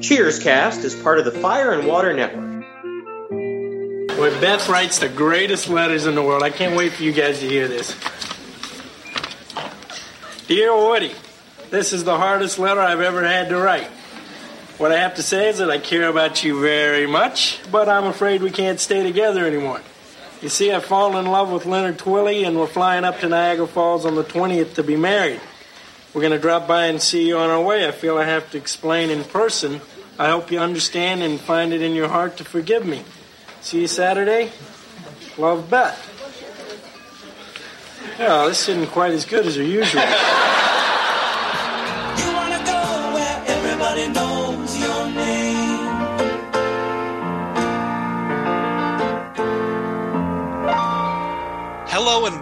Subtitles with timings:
[0.00, 2.64] Cheers Cast is part of the Fire and Water Network.
[4.16, 6.42] Boy, Beth writes the greatest letters in the world.
[6.42, 7.94] I can't wait for you guys to hear this.
[10.46, 11.12] Dear Woody,
[11.68, 13.88] this is the hardest letter I've ever had to write.
[14.78, 18.04] What I have to say is that I care about you very much, but I'm
[18.04, 19.82] afraid we can't stay together anymore.
[20.40, 23.66] You see, I've fallen in love with Leonard Twilley, and we're flying up to Niagara
[23.66, 25.42] Falls on the 20th to be married.
[26.12, 27.86] We're going to drop by and see you on our way.
[27.86, 29.80] I feel I have to explain in person.
[30.18, 33.04] I hope you understand and find it in your heart to forgive me.
[33.60, 34.50] See you Saturday.
[35.38, 36.06] Love, Beth.
[38.18, 40.02] Well, this isn't quite as good as usual.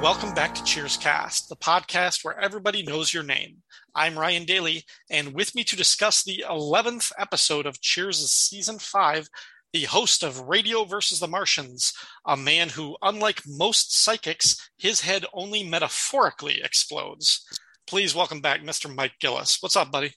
[0.08, 3.58] welcome back to Cheers Cast, the podcast where everybody knows your name.
[3.94, 9.28] I'm Ryan Daly, and with me to discuss the 11th episode of Cheers' season 5,
[9.74, 11.92] the host of Radio versus the Martians,
[12.24, 17.44] a man who, unlike most psychics, his head only metaphorically explodes.
[17.86, 18.92] Please welcome back Mr.
[18.92, 19.58] Mike Gillis.
[19.60, 20.14] What's up, buddy?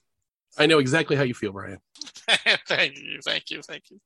[0.56, 1.80] I know exactly how you feel, Brian.
[2.66, 4.00] thank you, thank you, thank you.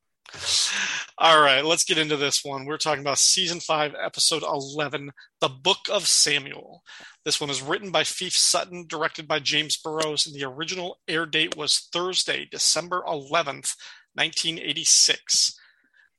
[1.18, 2.66] All right, let's get into this one.
[2.66, 6.82] We're talking about season five, episode 11, The Book of Samuel.
[7.24, 11.26] This one is written by Phoef Sutton, directed by James Burrows, and the original air
[11.26, 13.76] date was Thursday, December 11th,
[14.14, 15.58] 1986.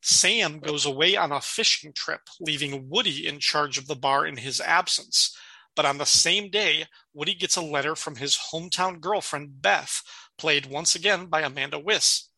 [0.01, 4.37] Sam goes away on a fishing trip, leaving Woody in charge of the bar in
[4.37, 5.35] his absence.
[5.75, 10.01] But on the same day, Woody gets a letter from his hometown girlfriend, Beth,
[10.37, 12.29] played once again by Amanda Wyss.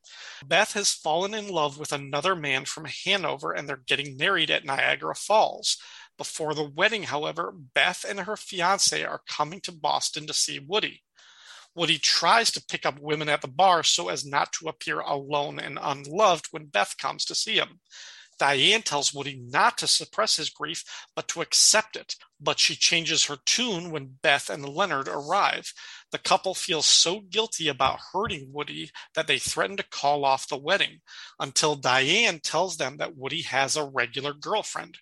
[0.45, 4.65] Beth has fallen in love with another man from Hanover and they're getting married at
[4.65, 5.77] Niagara Falls.
[6.17, 11.03] Before the wedding, however, Beth and her fiance are coming to Boston to see Woody.
[11.75, 15.59] Woody tries to pick up women at the bar so as not to appear alone
[15.59, 17.79] and unloved when Beth comes to see him.
[18.39, 20.83] Diane tells Woody not to suppress his grief,
[21.15, 22.15] but to accept it.
[22.39, 25.73] But she changes her tune when Beth and Leonard arrive.
[26.11, 30.57] The couple feels so guilty about hurting Woody that they threaten to call off the
[30.57, 31.01] wedding
[31.39, 34.97] until Diane tells them that Woody has a regular girlfriend.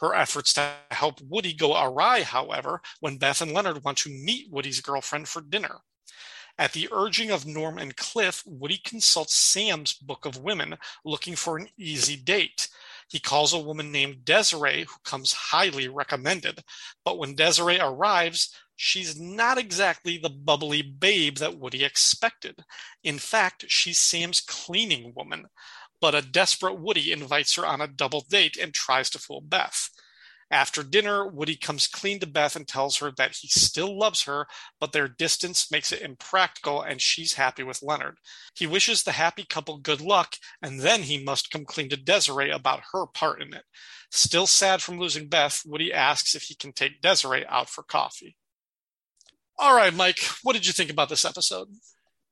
[0.00, 4.50] Her efforts to help Woody go awry, however, when Beth and Leonard want to meet
[4.50, 5.78] Woody's girlfriend for dinner.
[6.58, 11.56] At the urging of Norm and Cliff, Woody consults Sam's Book of Women, looking for
[11.56, 12.68] an easy date.
[13.08, 16.62] He calls a woman named Desiree, who comes highly recommended.
[17.04, 22.64] But when Desiree arrives, she's not exactly the bubbly babe that Woody expected.
[23.02, 25.46] In fact, she's Sam's cleaning woman.
[26.00, 29.88] But a desperate Woody invites her on a double date and tries to fool Beth.
[30.52, 34.46] After dinner, Woody comes clean to Beth and tells her that he still loves her,
[34.78, 38.18] but their distance makes it impractical and she's happy with Leonard.
[38.54, 42.50] He wishes the happy couple good luck, and then he must come clean to Desiree
[42.50, 43.64] about her part in it.
[44.10, 48.36] Still sad from losing Beth, Woody asks if he can take Desiree out for coffee.
[49.58, 51.68] All right, Mike, what did you think about this episode?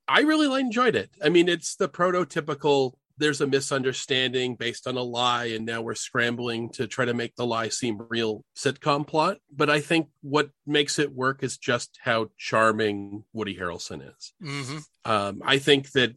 [0.06, 1.10] I really enjoyed it.
[1.24, 5.94] I mean, it's the prototypical there's a misunderstanding based on a lie, and now we're
[5.94, 9.36] scrambling to try to make the lie seem real sitcom plot.
[9.54, 14.32] But I think what makes it work is just how charming Woody Harrelson is.
[14.42, 15.10] Mm-hmm.
[15.10, 16.16] Um, I think that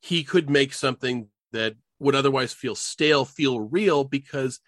[0.00, 4.60] he could make something that would otherwise feel stale feel real because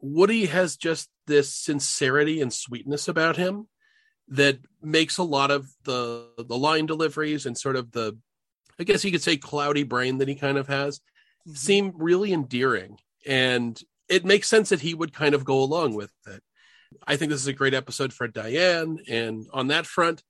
[0.00, 3.68] Woody has just this sincerity and sweetness about him
[4.28, 8.18] that makes a lot of the the line deliveries and sort of the
[8.78, 11.00] I guess you could say cloudy brain that he kind of has
[11.46, 11.56] Mm-hmm.
[11.56, 16.12] seem really endearing and it makes sense that he would kind of go along with
[16.28, 16.40] it.
[17.04, 20.22] I think this is a great episode for Diane and on that front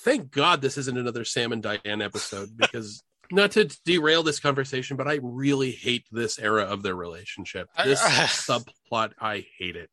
[0.00, 4.96] thank God this isn't another Sam and Diane episode because not to derail this conversation
[4.96, 7.68] but I really hate this era of their relationship.
[7.84, 9.90] This subplot I hate it.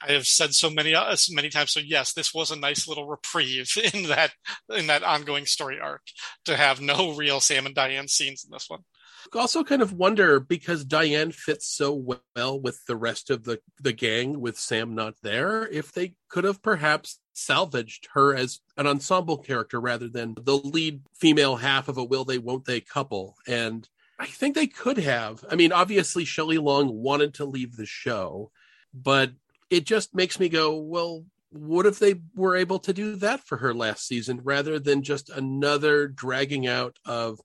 [0.00, 1.72] I have said so many uh, so many times.
[1.72, 4.32] So yes, this was a nice little reprieve in that
[4.74, 6.02] in that ongoing story arc
[6.46, 8.84] to have no real Sam and Diane scenes in this one.
[9.34, 13.92] Also kind of wonder because Diane fits so well with the rest of the the
[13.92, 19.38] gang with Sam not there if they could have perhaps salvaged her as an ensemble
[19.38, 23.88] character rather than the lead female half of a will they won't they couple and
[24.18, 25.44] I think they could have.
[25.50, 28.50] I mean obviously Shelley Long wanted to leave the show
[28.94, 29.32] but
[29.70, 33.58] it just makes me go well what if they were able to do that for
[33.58, 37.40] her last season rather than just another dragging out of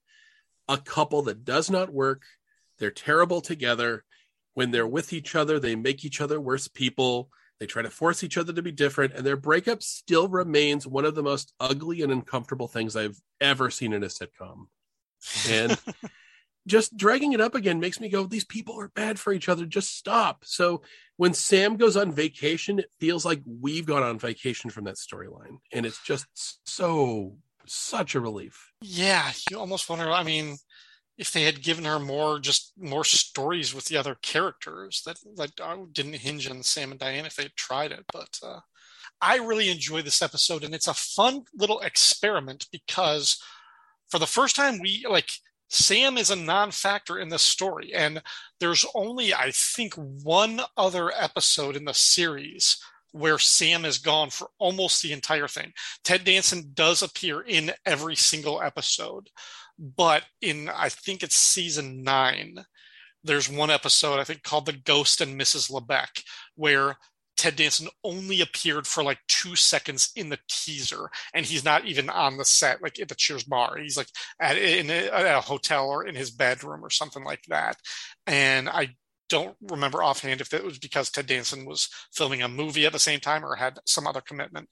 [0.72, 2.24] a couple that does not work.
[2.80, 4.04] They're terrible together.
[4.54, 7.30] When they're with each other, they make each other worse people.
[7.60, 11.06] They try to force each other to be different, and their breakup still remains one
[11.06, 14.66] of the most ugly and uncomfortable things I've ever seen in a sitcom.
[15.48, 15.78] And
[16.68, 19.66] just dragging it up again makes me go, these people are bad for each other.
[19.66, 20.44] Just stop.
[20.44, 20.82] So
[21.18, 25.58] when Sam goes on vacation, it feels like we've gone on vacation from that storyline.
[25.72, 26.26] And it's just
[26.68, 27.36] so,
[27.68, 28.72] such a relief.
[28.82, 30.12] Yeah, you almost wonder.
[30.12, 30.58] I mean,
[31.18, 35.52] if they had given her more, just more stories with the other characters that that
[35.94, 38.60] didn't hinge on Sam and Diane, if they had tried it, but uh,
[39.22, 43.40] I really enjoy this episode, and it's a fun little experiment because
[44.10, 45.30] for the first time, we like
[45.70, 48.22] Sam is a non-factor in this story, and
[48.60, 52.78] there's only, I think, one other episode in the series
[53.12, 55.74] where Sam is gone for almost the entire thing.
[56.04, 59.30] Ted Danson does appear in every single episode,
[59.78, 62.66] but in I think it's season nine,
[63.24, 65.72] there's one episode I think called "The Ghost and Mrs.
[65.72, 66.24] Lebec,"
[66.56, 66.98] where
[67.38, 72.10] Ted Danson only appeared for like two seconds in the teaser, and he's not even
[72.10, 73.78] on the set, like at the Cheers bar.
[73.78, 74.10] He's like
[74.40, 77.78] at, in a, at a hotel or in his bedroom or something like that.
[78.28, 78.96] And I
[79.32, 83.00] don't remember offhand if it was because Ted Danson was filming a movie at the
[83.00, 84.68] same time or had some other commitment,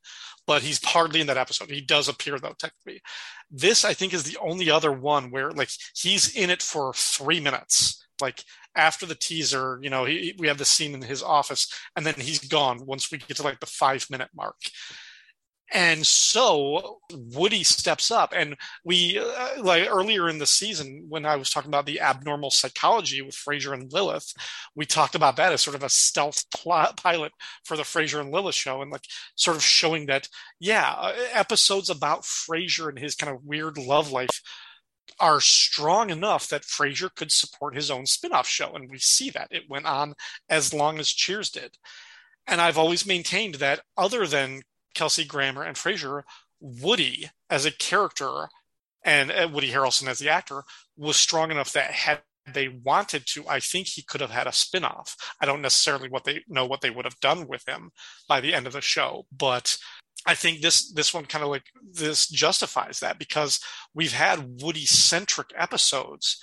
[0.45, 1.71] but he's hardly in that episode.
[1.71, 3.01] He does appear though, technically.
[3.49, 7.39] This, I think, is the only other one where like he's in it for three
[7.39, 8.05] minutes.
[8.21, 8.43] Like
[8.75, 12.15] after the teaser, you know, he, we have the scene in his office, and then
[12.15, 14.57] he's gone once we get to like the five minute mark.
[15.71, 21.35] And so Woody steps up, and we uh, like earlier in the season when I
[21.35, 24.33] was talking about the abnormal psychology with Frasier and Lilith,
[24.75, 27.33] we talked about that as sort of a stealth plot pilot
[27.65, 29.05] for the Frasier and Lilith show, and like
[29.35, 30.27] sort of showing that
[30.59, 34.41] yeah, uh, episodes about Frasier and his kind of weird love life
[35.19, 38.73] are strong enough that Frasier could support his own spin-off show.
[38.73, 39.49] And we see that.
[39.51, 40.13] It went on
[40.49, 41.77] as long as Cheers did.
[42.47, 44.61] And I've always maintained that other than
[44.99, 46.23] Kelsey Grammer and Frasier,
[46.59, 48.49] Woody as a character
[49.05, 50.63] and uh, Woody Harrelson as the actor
[50.97, 52.19] was strong enough that had
[52.53, 55.15] they wanted to, I think he could have had a spin-off.
[55.39, 57.91] I don't necessarily what they know what they would have done with him
[58.27, 59.77] by the end of the show, but
[60.25, 63.61] I think this this one kind of like this justifies that because
[63.93, 66.37] we've had Woody centric episodes,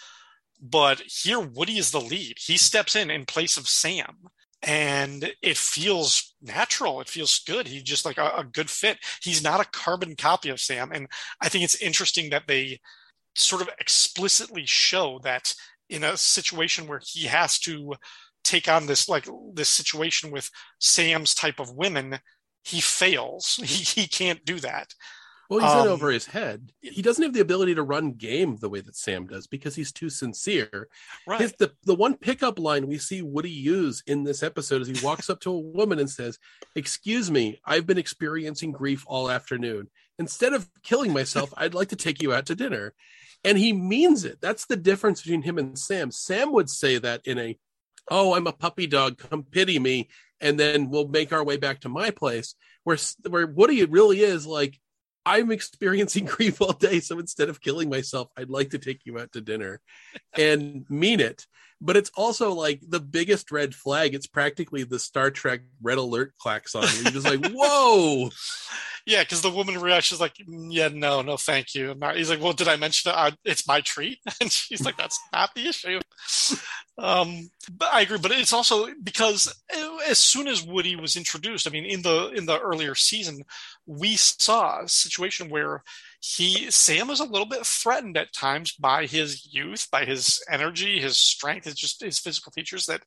[0.62, 2.36] but here Woody is the lead.
[2.38, 4.16] He steps in in place of Sam,
[4.66, 7.00] and it feels natural.
[7.00, 7.68] It feels good.
[7.68, 8.98] He's just like a, a good fit.
[9.22, 11.06] He's not a carbon copy of Sam, and
[11.40, 12.80] I think it's interesting that they
[13.34, 15.54] sort of explicitly show that
[15.88, 17.94] in a situation where he has to
[18.42, 22.18] take on this like this situation with Sam's type of women
[22.64, 23.60] he fails.
[23.64, 24.92] He he can't do that.
[25.48, 26.72] Well, he's um, in over his head.
[26.80, 29.92] He doesn't have the ability to run game the way that Sam does because he's
[29.92, 30.88] too sincere.
[31.26, 31.40] Right.
[31.40, 35.04] His, the the one pickup line we see Woody use in this episode is he
[35.04, 36.38] walks up to a woman and says,
[36.74, 39.88] "Excuse me, I've been experiencing grief all afternoon.
[40.18, 42.94] Instead of killing myself, I'd like to take you out to dinner."
[43.44, 44.40] And he means it.
[44.40, 46.10] That's the difference between him and Sam.
[46.10, 47.58] Sam would say that in a,
[48.10, 49.18] "Oh, I'm a puppy dog.
[49.18, 50.08] Come pity me."
[50.38, 52.54] and then we'll make our way back to my place
[52.84, 52.98] where
[53.28, 54.78] where Woody really is like
[55.26, 59.18] I'm experiencing grief all day so instead of killing myself I'd like to take you
[59.18, 59.80] out to dinner
[60.38, 61.46] and mean it
[61.80, 66.32] but it's also like the biggest red flag it's practically the Star Trek red alert
[66.38, 68.30] klaxon you're just like whoa
[69.06, 72.52] yeah, because the woman reacts, like, mm, "Yeah, no, no, thank you." He's like, "Well,
[72.52, 73.16] did I mention it?
[73.16, 76.00] Uh, it's my treat?" And she's like, "That's not the issue."
[76.98, 78.18] Um, but I agree.
[78.18, 82.32] But it's also because uh, as soon as Woody was introduced, I mean, in the
[82.34, 83.44] in the earlier season,
[83.86, 85.84] we saw a situation where
[86.28, 91.00] he Sam was a little bit threatened at times by his youth, by his energy,
[91.00, 92.86] his strength, his just his physical features.
[92.86, 93.02] That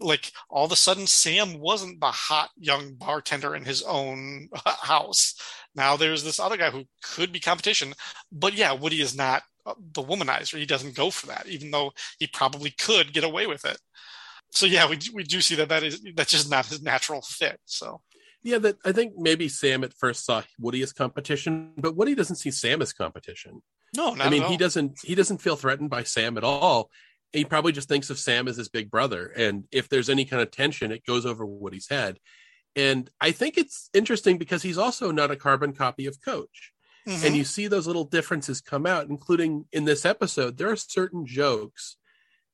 [0.00, 5.34] like all of a sudden Sam wasn't the hot young bartender in his own house.
[5.74, 7.92] Now there's this other guy who could be competition,
[8.32, 10.58] but yeah, Woody is not uh, the womanizer.
[10.58, 13.78] He doesn't go for that, even though he probably could get away with it.
[14.52, 17.60] So yeah, we we do see that that is that's just not his natural fit.
[17.66, 18.00] So
[18.44, 22.36] yeah, that I think maybe Sam at first saw Woody as competition, but Woody doesn't
[22.36, 23.62] see Sam as competition.
[23.96, 26.90] No, I mean he doesn't he doesn't feel threatened by Sam at all.
[27.32, 30.42] He probably just thinks of Sam as his big brother, and if there's any kind
[30.42, 32.18] of tension, it goes over Woody's head.
[32.76, 36.72] And I think it's interesting because he's also not a carbon copy of Coach.
[37.08, 37.26] Mm-hmm.
[37.26, 40.56] And you see those little differences come out, including in this episode.
[40.56, 41.96] There are certain jokes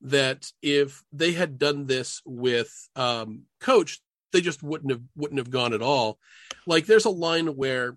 [0.03, 4.01] that if they had done this with um, Coach,
[4.33, 6.19] they just wouldn't have wouldn't have gone at all.
[6.67, 7.97] Like there's a line where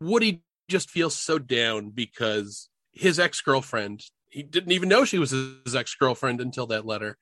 [0.00, 5.30] Woody just feels so down because his ex girlfriend, he didn't even know she was
[5.30, 7.18] his ex girlfriend until that letter,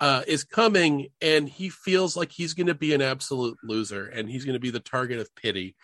[0.00, 4.28] uh, is coming, and he feels like he's going to be an absolute loser and
[4.28, 5.76] he's going to be the target of pity.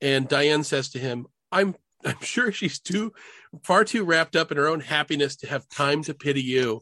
[0.00, 3.12] And Diane says to him, "I'm I'm sure she's too
[3.62, 6.80] far too wrapped up in her own happiness to have time to pity you.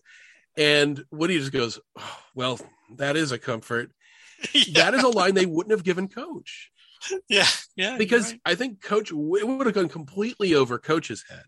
[0.57, 2.61] And Woody just goes, oh, "Well,
[2.97, 3.93] that is a comfort."
[4.55, 4.63] Yeah.
[4.75, 6.71] That is a line they wouldn't have given Coach
[7.29, 7.47] yeah,
[7.77, 7.97] yeah.
[7.99, 11.45] because I think Coach it would have gone completely over Coach's head,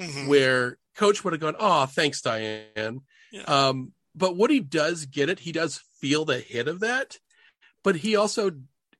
[0.00, 0.28] Mhm.
[0.28, 3.42] where Coach would have gone, "Oh, thanks, Diane." Yeah.
[3.42, 5.40] Um, but Woody does get it.
[5.40, 7.18] He does feel the hit of that,
[7.82, 8.52] but he also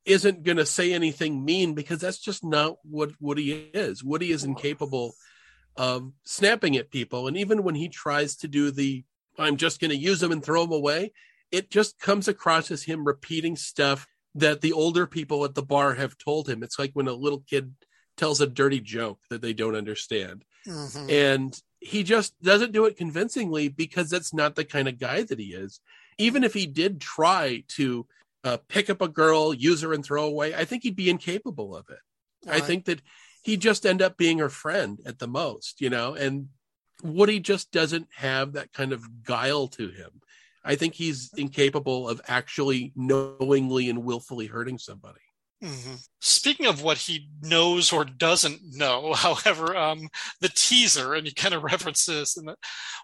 [0.05, 4.03] isn't going to say anything mean because that's just not what Woody is.
[4.03, 5.15] Woody is incapable
[5.75, 9.03] of snapping at people, and even when he tries to do the
[9.39, 11.11] "I'm just going to use them and throw them away,"
[11.51, 15.93] it just comes across as him repeating stuff that the older people at the bar
[15.95, 16.61] have told him.
[16.63, 17.73] It's like when a little kid
[18.17, 21.11] tells a dirty joke that they don't understand Mhm.
[21.11, 25.37] and he just doesn't do it convincingly because that's not the kind of guy that
[25.37, 25.79] he is
[26.17, 28.07] even if he did try to
[28.45, 31.75] uh, pick up a girl use her and throw away i think he'd be incapable
[31.75, 31.99] of it
[32.47, 32.63] i Right.
[32.63, 33.01] think that
[33.43, 36.47] he'd just end up being her friend at the most you know and
[37.03, 40.21] woody just doesn't have that kind of guile to him
[40.65, 45.21] i think he's incapable of actually knowingly and willfully hurting somebody
[45.63, 46.05] Mhm.
[46.19, 50.09] Speaking of what he knows or doesn't know, however, um,
[50.41, 52.49] the teaser, and you kind of reference this, and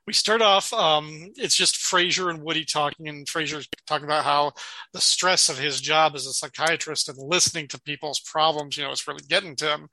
[0.05, 0.73] we start off.
[0.73, 4.51] Um, it's just Frasier and Woody talking, and Frasier talking about how
[4.93, 8.91] the stress of his job as a psychiatrist and listening to people's problems, you know,
[8.91, 9.87] it's really getting to him.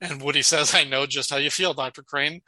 [0.00, 2.42] And Woody says, "I know just how you feel, Doctor Crane."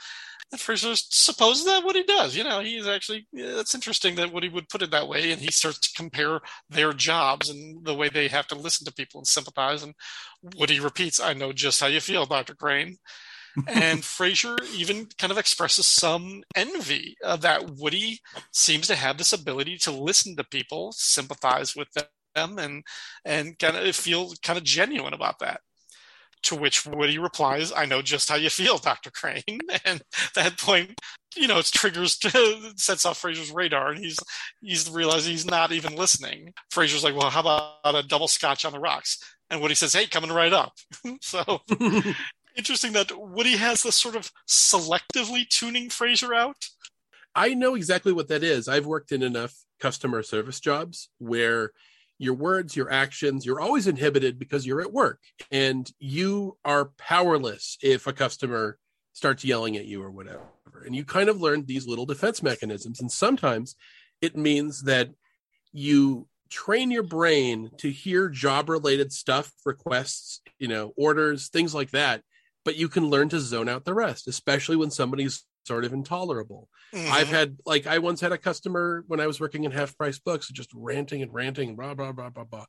[0.53, 2.37] And Frasier supposes that what he does.
[2.37, 3.26] You know, he's actually.
[3.33, 6.93] It's interesting that Woody would put it that way, and he starts to compare their
[6.93, 9.83] jobs and the way they have to listen to people and sympathize.
[9.83, 9.95] And
[10.57, 12.99] Woody repeats, "I know just how you feel, Doctor Crane."
[13.69, 18.21] and Frasier even kind of expresses some envy uh, that Woody
[18.53, 21.88] seems to have this ability to listen to people, sympathize with
[22.35, 22.85] them, and
[23.25, 25.61] and kind of feel kind of genuine about that.
[26.47, 29.43] To which Woody replies, "I know just how you feel, Doctor Crane."
[29.85, 31.00] And at that point,
[31.37, 32.19] you know, it triggers
[32.76, 34.19] sets off Frasier's radar, and he's
[34.61, 36.53] he's realizing he's not even listening.
[36.73, 39.19] Frasier's like, "Well, how about a double scotch on the rocks?"
[39.50, 40.73] And Woody says, "Hey, coming right up."
[41.21, 41.62] so
[42.57, 46.57] interesting that Woody has this sort of selectively tuning Frasier out.
[47.35, 48.67] I know exactly what that is.
[48.67, 51.73] I've worked in enough customer service jobs where
[52.19, 55.21] your words, your actions, you're always inhibited because you're at work
[55.51, 58.79] and you are powerless if a customer
[59.13, 60.43] starts yelling at you or whatever.
[60.85, 63.01] And you kind of learn these little defense mechanisms.
[63.01, 63.75] And sometimes
[64.21, 65.11] it means that
[65.73, 71.91] you train your brain to hear job related stuff, requests, you know, orders, things like
[71.91, 72.23] that.
[72.65, 76.69] But you can learn to zone out the rest, especially when somebody's sort of intolerable.
[76.95, 77.13] Mm-hmm.
[77.13, 80.19] I've had like I once had a customer when I was working in half price
[80.19, 82.67] books just ranting and ranting, blah blah blah blah blah.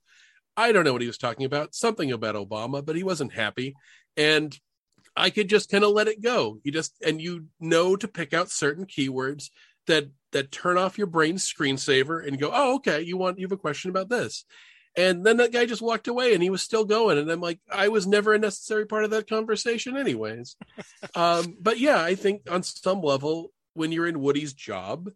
[0.55, 3.75] I don't know what he was talking about, something about Obama, but he wasn't happy.
[4.15, 4.57] And
[5.15, 6.59] I could just kind of let it go.
[6.63, 9.49] You just and you know to pick out certain keywords
[9.85, 13.51] that that turn off your brain's screensaver and go, oh, okay, you want you have
[13.51, 14.45] a question about this.
[14.97, 17.19] And then that guy just walked away and he was still going.
[17.19, 20.57] And I'm like, I was never a necessary part of that conversation, anyways.
[21.15, 25.11] um, but yeah, I think on some level, when you're in Woody's job,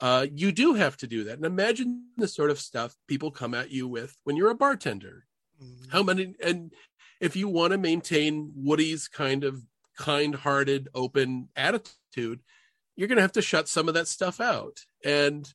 [0.00, 1.38] uh, you do have to do that.
[1.38, 5.24] And imagine the sort of stuff people come at you with when you're a bartender.
[5.62, 5.90] Mhm.
[5.90, 6.74] How many, and
[7.18, 9.62] if you want to maintain Woody's kind of
[9.96, 12.40] kind hearted, open attitude,
[12.96, 14.84] you're going to have to shut some of that stuff out.
[15.02, 15.50] And,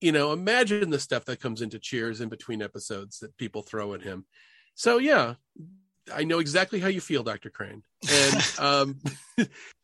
[0.00, 3.94] you know, imagine the stuff that comes into Cheers in between episodes that people throw
[3.94, 4.24] at him.
[4.74, 5.34] So, yeah,
[6.12, 7.50] I know exactly how you feel, Dr.
[7.50, 7.82] Crane.
[8.10, 9.00] And um,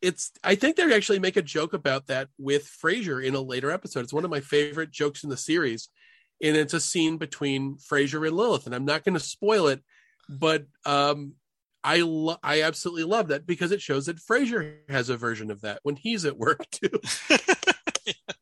[0.00, 3.70] it's, I think they actually make a joke about that with Frasier in a later
[3.70, 4.00] episode.
[4.04, 5.88] It's one of my favorite jokes in the series.
[6.42, 8.66] And it's a scene between Frasier and Lilith.
[8.66, 9.82] And I'm not going to spoil it,
[10.28, 11.34] but um,
[11.82, 15.62] I lo- I absolutely love that because it shows that Frasier has a version of
[15.62, 17.00] that when he's at work too.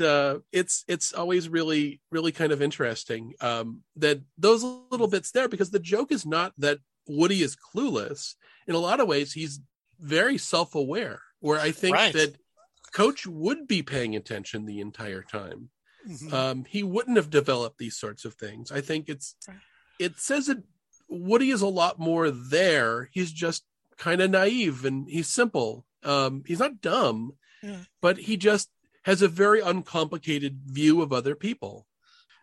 [0.00, 5.48] uh, it's it's always really really kind of interesting um, that those little bits there
[5.48, 8.34] because the joke is not that Woody is clueless.
[8.66, 9.60] In a lot of ways, he's
[9.98, 11.22] very self aware.
[11.40, 12.12] Where I think Right.
[12.14, 12.36] that
[12.92, 15.70] Coach would be paying attention the entire time.
[16.06, 16.32] Mhm.
[16.32, 18.70] Um, he wouldn't have developed these sorts of things.
[18.72, 19.36] I think it's
[19.98, 20.62] it says that
[21.08, 23.08] Woody is a lot more there.
[23.12, 23.64] He's just
[23.96, 25.86] kind of naive and he's simple.
[26.02, 27.84] Um, he's not dumb, Yeah.
[28.00, 28.70] but he just
[29.08, 31.86] has a very uncomplicated view of other people.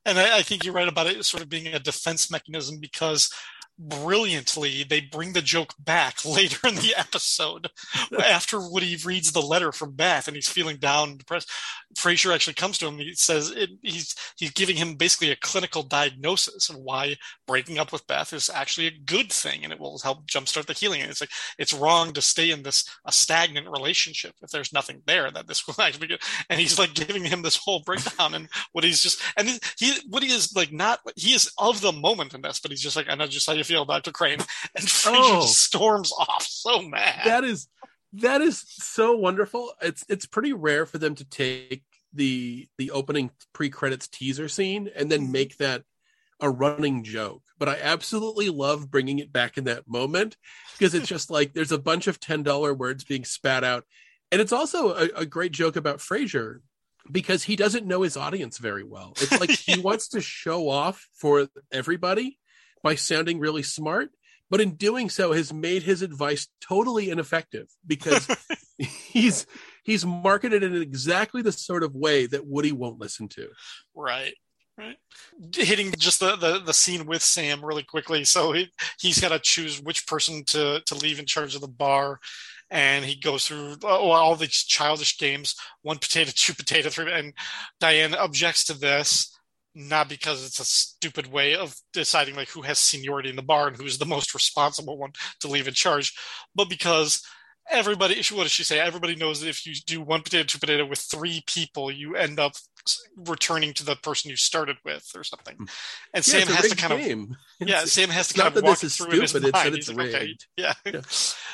[0.03, 3.31] And I, I think you're right about it sort of being a defense mechanism because
[3.77, 7.69] brilliantly they bring the joke back later in the episode
[8.23, 11.51] after Woody reads the letter from Beth and he's feeling down and depressed.
[11.95, 12.97] Frasier actually comes to him.
[12.97, 17.15] He says it, he's he's giving him basically a clinical diagnosis of why
[17.47, 20.73] breaking up with Beth is actually a good thing and it will help jumpstart the
[20.73, 21.01] healing.
[21.01, 25.01] And it's like it's wrong to stay in this a stagnant relationship if there's nothing
[25.05, 26.23] there that this will actually be good.
[26.49, 30.55] And he's like giving him this whole breakdown and Woody's just and he Woody is
[30.55, 33.27] like not he is of the moment in this, but he's just like I know
[33.27, 34.11] just how you feel, Dr.
[34.11, 34.39] Crane.
[34.75, 35.41] And Frasier Oh.
[35.41, 37.25] just storms off so mad.
[37.25, 37.67] that is
[38.13, 39.73] that is so wonderful.
[39.81, 45.11] It's it's pretty rare for them to take the the opening pre-credits teaser scene and
[45.11, 45.31] then mm-hmm.
[45.31, 45.83] make that
[46.39, 47.43] a running joke.
[47.57, 50.37] But I absolutely love bringing it back in that moment
[50.77, 53.85] because it's just like there's a bunch of ten dollar words being spat out,
[54.31, 56.59] and it's also a, a great joke about Frasier
[57.11, 59.13] because he doesn't know his audience very well.
[59.21, 62.39] It's like he wants to show off for everybody
[62.85, 64.11] by sounding really smart,
[64.51, 68.27] but in doing so has made his advice totally ineffective because
[68.77, 69.47] he's
[69.83, 73.47] he's marketed it in exactly the sort of way that Woody won't listen to.
[73.95, 74.35] Right.
[74.77, 74.97] Right.
[75.55, 78.23] Hitting just the, the, the scene with Sam really quickly.
[78.23, 81.67] So he, he's got to choose which person to, to leave in charge of the
[81.69, 82.19] bar.
[82.69, 87.11] And he goes through oh, all these childish games one potato, two potato, three.
[87.11, 87.33] And
[87.79, 89.34] Diane objects to this,
[89.75, 93.67] not because it's a stupid way of deciding like who has seniority in the bar
[93.67, 96.13] and who's the most responsible one to leave in charge,
[96.55, 97.21] but because
[97.69, 98.79] everybody what does she say?
[98.79, 102.39] Everybody knows that if you do one potato two potato with three people you end
[102.39, 102.53] up
[103.17, 105.55] returning to the person you started with or something.
[105.55, 105.63] Hmm.
[106.13, 106.99] And Yeah, sam has to kind of
[107.59, 109.47] yeah It's- sam has to kind of walk this is it through in his stupid,
[109.47, 109.75] it's mind.
[109.75, 110.73] it's He's like, okay yeah.
[110.85, 111.01] Yeah.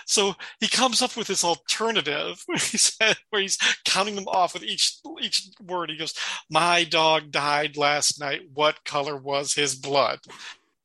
[0.05, 4.53] so he comes up with this alternative where he said where he's counting them off
[4.53, 6.13] with each each word he goes
[6.49, 8.41] my dog died last night.
[8.53, 10.19] What color was his blood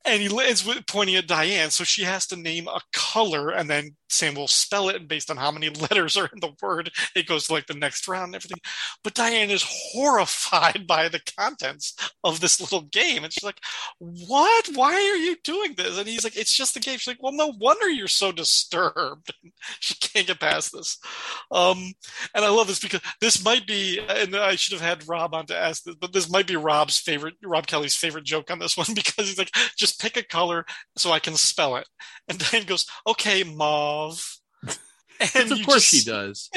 [0.07, 3.95] and he with pointing at Diane, so she has to name a color, and then
[4.09, 7.27] Sam will spell it, and based on how many letters are in the word, it
[7.27, 8.59] goes to like the next round and everything.
[9.03, 13.59] But Diane is horrified by the contents of this little game, and she's like,
[13.99, 14.69] "What?
[14.73, 17.33] Why are you doing this?" And he's like, "It's just a game." She's like, "Well,
[17.33, 19.33] no wonder you're so disturbed.
[19.79, 20.97] she can't get past this."
[21.51, 21.93] Um,
[22.33, 25.45] and I love this because this might be, and I should have had Rob on
[25.47, 28.77] to ask this, but this might be Rob's favorite, Rob Kelly's favorite joke on this
[28.77, 31.87] one because he's like, just pick a color so I can spell it.
[32.27, 34.37] And Diane goes, okay, mauve.
[35.35, 36.49] And of course just- she does.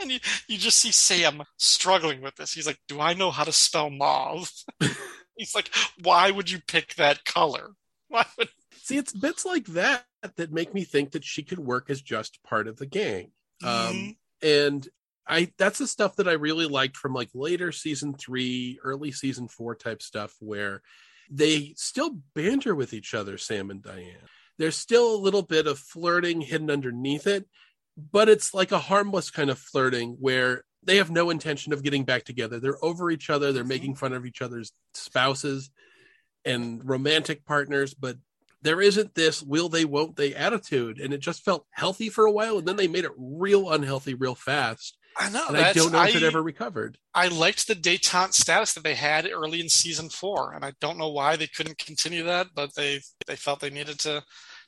[0.00, 2.52] And you, you just see Sam struggling with this.
[2.52, 4.50] He's like, do I know how to spell mauve?
[5.36, 5.70] he's like,
[6.02, 7.70] why would you pick that color?
[8.08, 8.48] Why would
[8.82, 10.04] See, it's bits like that
[10.36, 13.30] that make me think that she could work as just part of the gang.
[13.62, 14.16] Um, Mhm.
[14.42, 14.88] and
[15.28, 19.46] I that's the stuff that I really liked from like later season three, early season
[19.46, 20.82] four type stuff where
[21.30, 24.28] they still banter with each other, Sam and Diane.
[24.58, 27.46] There's still a little bit of flirting hidden underneath it,
[27.96, 32.04] but it's like a harmless kind of flirting where they have no intention of getting
[32.04, 32.60] back together.
[32.60, 33.68] They're over each other, they're mm-hmm.
[33.68, 35.70] making fun of each other's spouses
[36.44, 38.16] and romantic partners, but
[38.62, 42.32] there isn't this will they won't they attitude and it just felt healthy for a
[42.32, 45.44] while and then they made it real unhealthy real fast I know.
[45.48, 48.94] and i don't know if it ever recovered I liked the detente status that they
[48.94, 52.74] had early in season four, and I don't know why they couldn't continue that, but
[52.74, 54.22] they they felt they needed to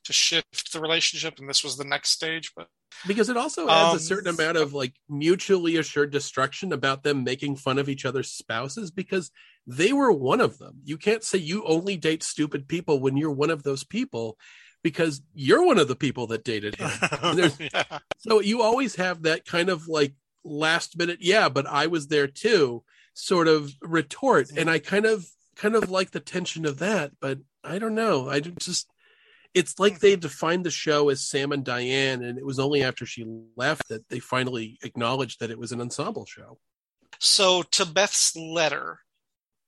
[0.05, 2.53] to shift the relationship, and this was the next stage.
[2.55, 2.69] But
[3.07, 7.25] because it also adds Um, a certain amount of like mutually assured destruction about them
[7.25, 9.31] making fun of each other's spouses because
[9.67, 13.31] they were one of them you can't say you only date stupid people when you're
[13.33, 14.39] one of those people
[14.83, 16.91] because you're one of the people that dated him
[17.59, 22.09] yeah, So you always have that kind of like last minute, yeah, but I was
[22.09, 24.51] there too, sort of retort.
[24.57, 25.27] And I kind of
[25.57, 28.29] kind of like the tension of that, but I don't know.
[28.29, 28.89] I just
[29.55, 33.07] it's like they defined the show as Sam and Diane, and it was only after
[33.07, 33.25] she
[33.57, 36.59] left that they finally acknowledged that it was an ensemble show.
[37.21, 38.99] So to Beth's letter,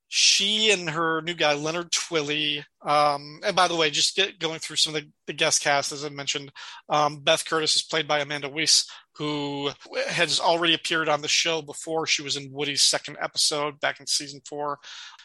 [0.09, 2.63] she and her new guy Leonard Twilly.
[2.81, 5.91] Um, and by the way, just get, going through some of the, the guest cast,
[5.91, 6.51] as I mentioned,
[6.89, 9.71] um, Beth Curtis is played by Amanda Wyss, who
[10.07, 12.05] has already appeared on the show before.
[12.05, 14.79] She was in Woody's second episode back in season four.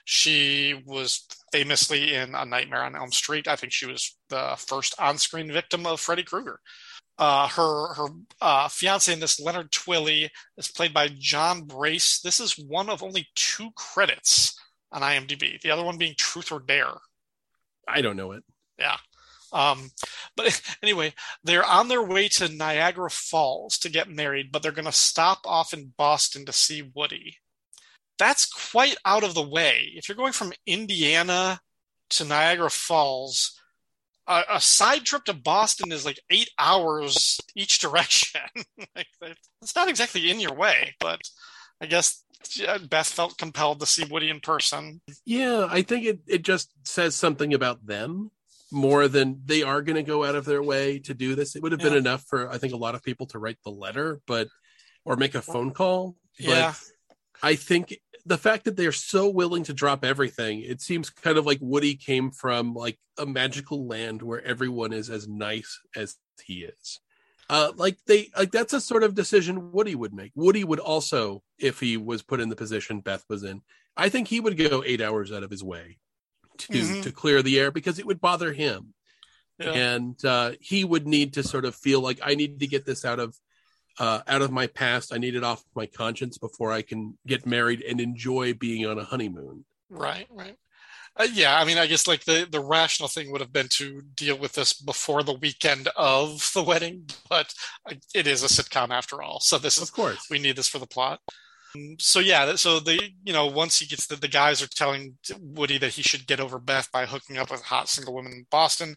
[0.04, 3.46] She was famously in A Nightmare on Elm Street.
[3.46, 6.58] I think she was the first on-screen victim of Freddy Krueger.
[7.18, 8.06] Uh, her her
[8.40, 12.20] uh, fiance in this, Leonard Twilly, is played by John Brace.
[12.20, 14.58] This is one of only two credits
[14.92, 15.60] on IMDb.
[15.60, 16.94] The other one being Truth or Dare.
[17.88, 18.44] I don't know it.
[18.78, 18.96] Yeah.
[19.52, 19.90] Um,
[20.36, 24.84] but anyway, they're on their way to Niagara Falls to get married, but they're going
[24.86, 27.36] to stop off in Boston to see Woody.
[28.18, 29.92] That's quite out of the way.
[29.94, 31.60] If you're going from Indiana
[32.10, 33.58] to Niagara Falls,
[34.26, 38.42] a, a side trip to Boston is like eight hours each direction.
[38.94, 39.06] like,
[39.60, 41.20] it's not exactly in your way, but
[41.80, 42.22] I guess
[42.88, 45.00] Beth felt compelled to see Woody in person.
[45.24, 48.30] Yeah, I think it, it just says something about them
[48.70, 51.54] more than they are going to go out of their way to do this.
[51.54, 51.98] It would have been Yeah.
[51.98, 54.48] enough for I think a lot of people to write the letter, but
[55.04, 56.16] or make a phone call.
[56.38, 56.74] But Yeah.
[57.42, 61.44] I think the fact that they're so willing to drop everything, it seems kind of
[61.44, 66.64] like Woody came from like a magical land where everyone is as nice as he
[66.64, 67.00] is.
[67.52, 70.32] Uh, like they like that's a sort of decision Woody would make.
[70.34, 73.60] Woody would also, if he was put in the position Beth was in,
[73.94, 75.98] I think he would go eight hours out of his way
[76.58, 77.02] to Mhm.
[77.02, 78.94] to clear the air because it would bother him
[79.58, 79.72] Yeah.
[79.72, 83.04] and uh, he would need to sort of feel like I need to get this
[83.04, 83.36] out of
[83.98, 85.12] uh, out of my past.
[85.12, 88.98] I need it off my conscience before I can get married and enjoy being on
[88.98, 89.66] a honeymoon.
[89.90, 90.56] Right, right.
[91.16, 94.00] Uh, yeah, I mean, I guess like the the rational thing would have been to
[94.14, 97.52] deal with this before the weekend of the wedding, but
[97.88, 99.40] uh, it is a sitcom after all.
[99.40, 101.20] So this is Of course, we need this for the plot.
[101.98, 105.78] So yeah, so the you know once he gets the, the guys are telling Woody
[105.78, 108.46] that he should get over Beth by hooking up with a hot single woman in
[108.50, 108.94] Boston.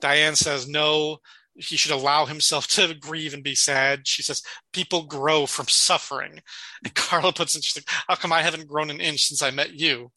[0.00, 1.18] Diane says no,
[1.54, 4.06] he should allow himself to grieve and be sad.
[4.06, 6.40] She says people grow from suffering.
[6.82, 9.50] And Carla puts in, she's like, how come I haven't grown an inch since I
[9.50, 10.10] met you?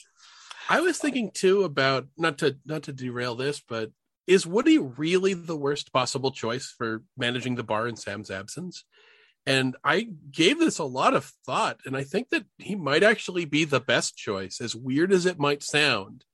[0.70, 3.92] I was thinking too about not to not to derail this, but
[4.28, 8.84] is Woody really the worst possible choice for managing the bar in Sam's absence?
[9.46, 13.46] And I gave this a lot of thought, and I think that he might actually
[13.46, 16.26] be the best choice, as weird as it might sound.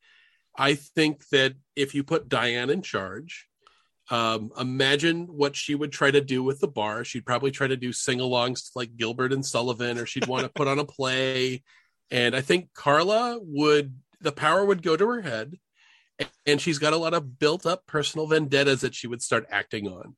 [0.58, 3.48] I think that if you put Diane in charge,
[4.10, 7.04] um, imagine what she would try to do with the bar.
[7.04, 10.50] She'd probably try to do sing alongs like Gilbert and Sullivan, or she'd want to
[10.50, 11.64] put on a play.
[12.10, 15.58] And I think Carla would, the power would go to her head.
[16.46, 19.88] And she's got a lot of built up personal vendettas that she would start acting
[19.88, 20.16] on.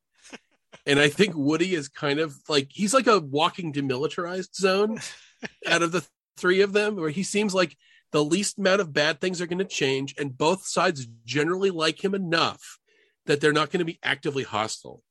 [0.85, 4.99] And I think Woody is kind of like, he's like a walking demilitarized zone
[5.65, 7.77] out of the three of them, where he seems like
[8.11, 10.13] the least amount of bad things are going to change.
[10.17, 12.79] And both sides generally like him enough
[13.25, 15.01] that they're not going to be actively hostile.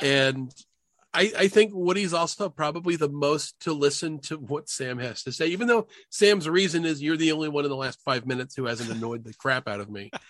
[0.00, 0.52] And
[1.16, 5.32] I, I think Woody's also probably the most to listen to what Sam has to
[5.32, 8.54] say, even though Sam's reason is you're the only one in the last five minutes
[8.54, 10.10] who hasn't annoyed the crap out of me.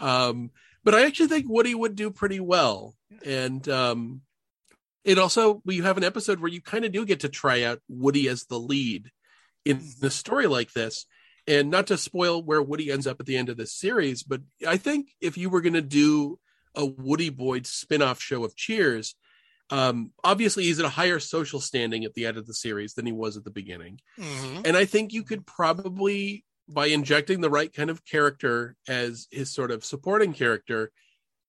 [0.00, 0.50] Um,
[0.82, 2.96] but I actually think Woody would do pretty well.
[3.24, 4.22] And um,
[5.04, 7.78] it also, we have an episode where you kind of do get to try out
[7.88, 9.10] Woody as the lead
[9.64, 11.06] in the story like this.
[11.46, 14.40] And not to spoil where Woody ends up at the end of this series, but
[14.66, 16.38] I think if you were going to do
[16.74, 19.14] a Woody Boyd spin-off show of Cheers,
[19.70, 23.06] um, obviously he's at a higher social standing at the end of the series than
[23.06, 24.00] he was at the beginning.
[24.18, 24.66] Mhm.
[24.66, 29.50] And I think you could probably, by injecting the right kind of character as his
[29.52, 30.92] sort of supporting character,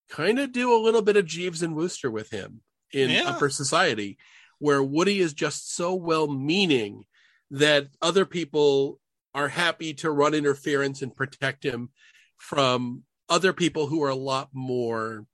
[0.10, 2.62] kind of do a little bit of Jeeves and Wooster with him
[2.94, 3.30] in Yeah.
[3.30, 4.18] Upper Society,
[4.60, 7.06] where Woody is just so well meaning
[7.52, 9.00] that other people
[9.36, 11.90] are happy to run interference and protect him
[12.38, 15.26] from other people who are a lot more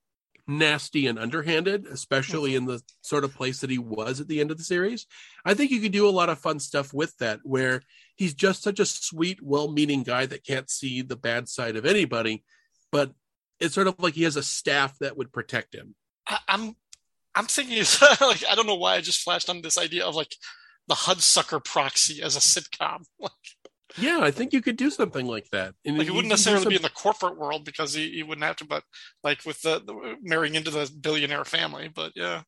[0.50, 4.52] nasty and underhanded, especially in the sort of place that he was at the end
[4.52, 5.06] of the series.
[5.46, 7.82] I think you could do a lot of fun stuff with that, where
[8.16, 11.86] he's just such a sweet, well meaning guy that can't see the bad side of
[11.86, 12.44] anybody,
[12.92, 13.14] but
[13.60, 15.96] it's sort of like he has a staff that would protect him.
[16.28, 16.76] I, I'm
[17.36, 17.78] I'm thinking
[18.22, 20.36] like I don't know why I just flashed on this idea of like
[20.88, 23.06] the Hudsucker proxy as a sitcom.
[23.20, 23.32] Like,
[23.98, 25.74] Yeah, I think you could do something like that.
[25.86, 28.24] And like it you wouldn't necessarily some- be in the corporate world because he, he
[28.24, 28.84] wouldn't have to, but
[29.24, 31.88] like with the, the marrying into the billionaire family.
[31.88, 32.44] But yeah,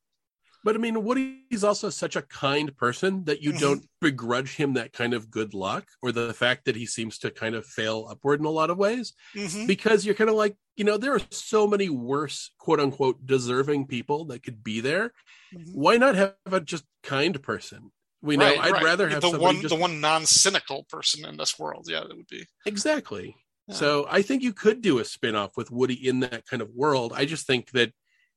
[0.64, 3.60] But I mean, Woody's also such a kind person that you Mhm.
[3.60, 7.30] don't begrudge him that kind of good luck or the fact that he seems to
[7.32, 9.66] kind of fail upward in a lot of ways Mhm.
[9.66, 13.88] because you're kind of like, you know, there are so many worse, quote unquote, deserving
[13.88, 15.12] people that could be there.
[15.52, 15.74] Mhm.
[15.74, 17.90] Why not have a just kind person?
[18.22, 18.84] We know Right, I'd right.
[18.84, 21.86] rather have the one just the one non cynical person in this world.
[21.88, 22.46] Yeah, that would be.
[22.64, 23.36] Exactly.
[23.66, 23.74] Yeah.
[23.74, 27.12] So I think you could do a spin-off with Woody in that kind of world.
[27.14, 27.92] I just think that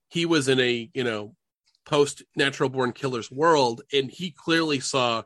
[0.10, 1.36] he was in a, you know,
[1.86, 5.24] post natural born killers world and he clearly saw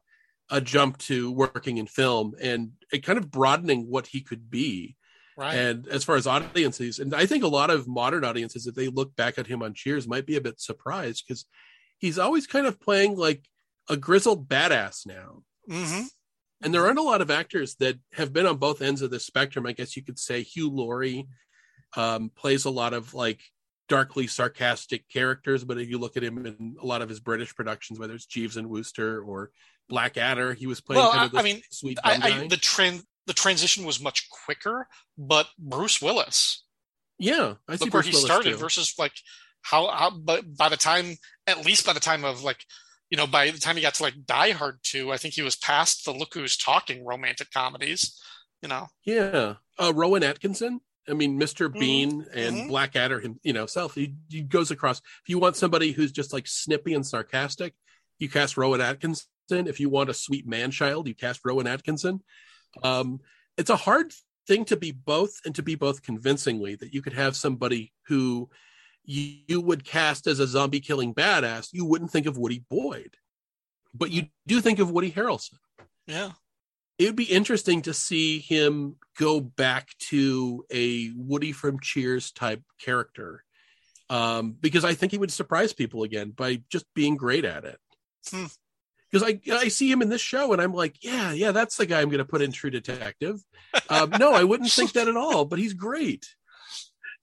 [0.50, 4.96] a jump to working in film and it kind of broadening what he could be.
[5.38, 5.54] Right.
[5.54, 8.90] And as far as audiences, and I think a lot of modern audiences, if they
[8.90, 11.46] look back at him on Cheers, might be a bit surprised because
[11.98, 13.48] he's always kind of playing like
[13.90, 16.04] a grizzled badass now hmm
[16.62, 19.20] and there aren't a lot of actors that have been on both ends of the
[19.20, 19.66] spectrum.
[19.66, 21.26] I guess you could say Hugh Laurie
[21.96, 23.40] um, plays a lot of like
[23.88, 27.56] darkly sarcastic characters, but if you look at him in a lot of his British
[27.56, 29.52] productions, whether it's Jeeves and Wooster or
[29.88, 32.20] Blackadder, he was playing Well, kind I, of this I mean, sweet I.
[32.44, 34.86] I, the trend the transition was much quicker,
[35.18, 36.66] but Bruce Willis
[37.18, 38.58] Yeah, I see Look where Bruce he Willis, started too.
[38.58, 39.14] versus like
[39.62, 41.16] how how but by the time
[41.48, 42.66] at least by the time of like
[43.10, 45.42] you know by the time he got to like Die Hard 2, I think he
[45.42, 48.20] was past the look who's talking romantic comedies.
[48.62, 48.88] You know.
[49.06, 50.82] Yeah, uh, Rowan Atkinson.
[51.08, 52.68] I mean, mister Mhm, Bean and mhm.
[52.68, 53.96] Blackadder, him, you know, self.
[53.96, 55.00] He, he goes across.
[55.00, 57.74] If you want somebody who's just like snippy and sarcastic,
[58.20, 59.28] you cast Rowan Atkinson.
[59.50, 62.22] If you want a sweet man child, you cast Rowan Atkinson.
[62.84, 63.22] Um,
[63.58, 64.14] it's a hard
[64.48, 66.76] thing to be both and to be both convincingly.
[66.76, 68.50] That you could have somebody who
[69.10, 71.70] you, you would cast as a zombie killing badass.
[71.74, 73.16] You wouldn't think of Woody Boyd,
[73.94, 75.56] but you do think of Woody Harrelson
[76.06, 76.32] Yeah.
[77.00, 82.62] it would be interesting to see him go back to a Woody from Cheers type
[82.80, 83.44] character.
[84.12, 87.80] Um, because I think he would surprise people again by just being great at it.
[88.30, 88.46] Hmm.
[89.12, 91.88] Because I I see him in this show and I'm like, yeah, yeah, that's the
[91.88, 93.40] guy I'm going to put in True Detective.
[93.90, 96.28] Um, no, I wouldn't think that at all, but he's great.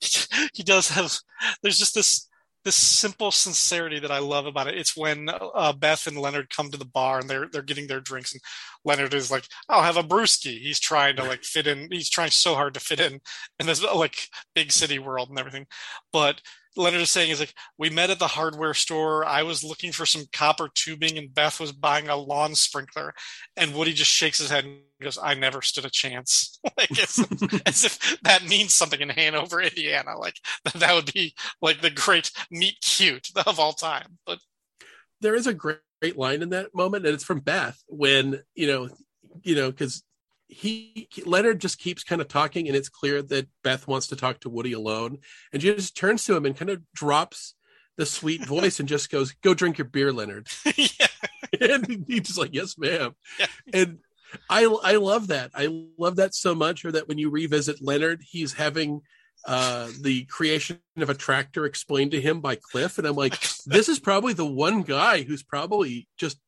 [0.54, 1.16] he does have
[1.62, 2.28] there's just this
[2.66, 4.76] this simple sincerity that I love about it.
[4.76, 8.00] It's when uh, Beth and Leonard come to the bar and they're they're getting their
[8.00, 8.42] drinks and
[8.84, 11.88] Leonard is like, "I'll have a brewski." He's trying to like fit in.
[11.92, 13.20] He's trying so hard to fit in
[13.60, 15.66] in this like big city world and everything.
[16.12, 16.40] But
[16.76, 19.24] Leonard is saying is like, "We met at the hardware store.
[19.24, 23.14] I was looking for some copper tubing and Beth was buying a lawn sprinkler."
[23.56, 27.18] And Woody just shakes his head and goes, "I never stood a chance." like as,
[27.66, 30.18] as if that means something in Hanover, Indiana.
[30.18, 30.36] Like
[30.74, 34.18] that would be like the great meet cute of all time.
[34.26, 34.38] But
[35.20, 38.66] there is a great, great line in that moment, and it's from Beth when you
[38.66, 38.88] know,
[39.42, 40.02] you know, because
[40.48, 44.40] he Leonard just keeps kind of talking, and it's clear that Beth wants to talk
[44.40, 45.18] to Woody alone,
[45.52, 47.54] and she just turns to him and kind of drops
[47.96, 51.06] the sweet voice and just goes, "Go drink your beer, Leonard," yeah,
[51.60, 53.46] and he's just like, "Yes, ma'am," Yeah.
[53.72, 53.98] and.
[54.50, 55.52] I I love that.
[55.54, 56.84] I love that so much.
[56.84, 59.02] Or that when you revisit Leonard, he's having
[59.46, 63.88] uh the creation of a tractor explained to him by Cliff, and I'm like, this
[63.88, 66.38] is probably the one guy who's probably just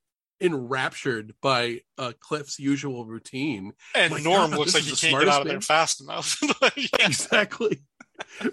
[0.40, 3.72] enraptured by uh, Cliff's usual routine.
[3.94, 5.60] and My Norm God, looks like he can't get out of there man.
[5.62, 6.38] fast enough.
[7.00, 7.82] Exactly.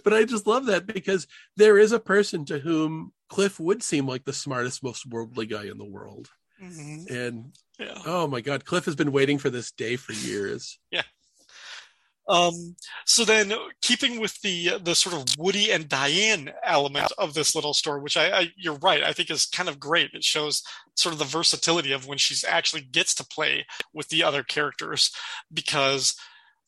[0.03, 4.07] but I just love that because there is a person to whom Cliff would seem
[4.07, 6.29] like the smartest, most worldly guy in the world.
[6.61, 7.09] Mhm.
[7.09, 7.97] And Yeah.
[8.05, 10.79] oh my God, Cliff has been waiting for this day for years.
[12.27, 17.53] Um, so then, keeping with the the sort of Woody and Diane element of this
[17.53, 20.11] little story, which I, I you're right, I think is kind of great.
[20.13, 20.63] It shows
[20.95, 25.11] sort of the versatility of when she actually gets to play with the other characters,
[25.53, 26.15] because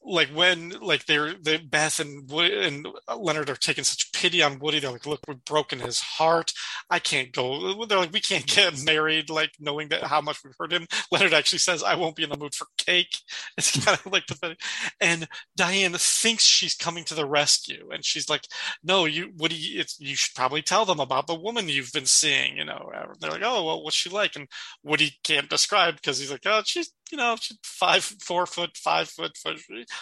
[0.08, 4.60] like when like they're they Beth and Woody and Leonard are taking such pity on
[4.60, 6.54] Woody, they're like, "Look, we've broken his heart.
[6.90, 10.54] I can't go." They're like, "We can't get married," like knowing that how much we've
[10.58, 10.88] hurt him.
[11.12, 13.18] Leonard actually says, "I won't be in the mood for cake."
[13.58, 14.60] It's kind of like pathetic.
[15.02, 18.48] And Diane thinks she's coming to the rescue, and she's like,
[18.84, 22.66] "No, you Woody, you should probably tell them about the woman you've been seeing." You
[22.66, 24.48] know, they're like, "Oh, well, what's she like?" And
[24.84, 29.10] Woody can't describe because he's like, "Oh, she's you know, she's five, four foot, five
[29.10, 29.60] foot, foot.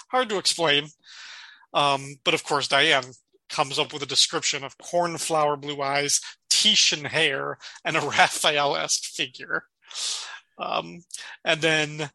[0.10, 0.88] Hard to explain."
[1.74, 3.06] Um, but of course, Diane
[3.50, 9.66] comes up with a description of cornflower blue eyes, Titian hair, and a Raphael-esque figure.
[10.58, 11.04] Um,
[11.44, 12.10] and then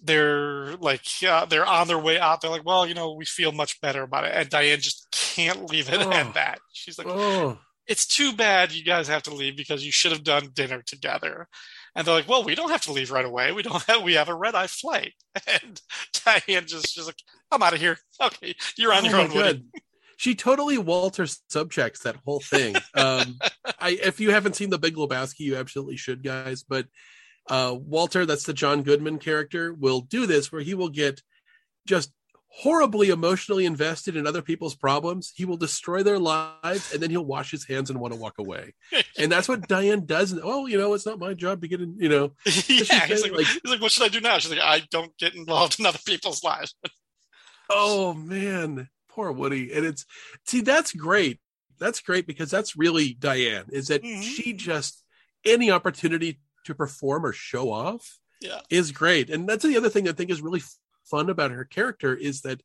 [0.00, 2.40] they're like, yeah, they're on their way out.
[2.40, 4.32] They're like, well, you know, we feel much better about it.
[4.34, 6.10] And Diane just can't leave it Oh.
[6.12, 6.60] at that.
[6.72, 10.24] She's like, Oh, it's too bad you guys have to leave because you should have
[10.24, 11.48] done dinner together.
[11.94, 13.52] And they're like, well, we don't have to leave right away.
[13.52, 15.14] We don't have, we have a red eye flight.
[15.46, 15.80] And
[16.24, 17.98] Diane just, just like, I'm out of here.
[18.20, 18.54] Okay.
[18.76, 19.34] You're on oh your own.
[19.34, 19.64] Woody.
[20.16, 22.76] She totally Walter Sobchaks that whole thing.
[22.94, 23.38] Um,
[23.78, 26.62] I if you haven't seen The Big Lebowski, you absolutely should, guys.
[26.62, 26.86] But
[27.48, 31.22] uh, Walter, that's the John Goodman character, will do this where he will get
[31.86, 32.12] just
[32.52, 35.32] horribly emotionally invested in other people's problems.
[35.34, 38.38] He will destroy their lives, and then he'll wash his hands and want to walk
[38.38, 38.74] away.
[39.16, 40.32] and that's what Diane does.
[40.32, 41.96] And oh, you know, it's not my job to get in.
[41.98, 43.06] You know, yeah.
[43.06, 44.38] He's like, like- he's like, what should I do now?
[44.38, 46.74] She's like, I don't get involved in other people's lives.
[47.70, 49.72] oh man, poor Woody.
[49.72, 50.04] And it's
[50.46, 51.38] see, that's great.
[51.78, 53.66] That's great because that's really Diane.
[53.70, 54.22] Is that Mhm.
[54.22, 55.02] she just
[55.44, 58.60] any opportunity to perform or show off Yeah.
[58.68, 59.30] is great.
[59.30, 60.62] And that's the other thing I think is really
[61.10, 62.62] fun about her character is that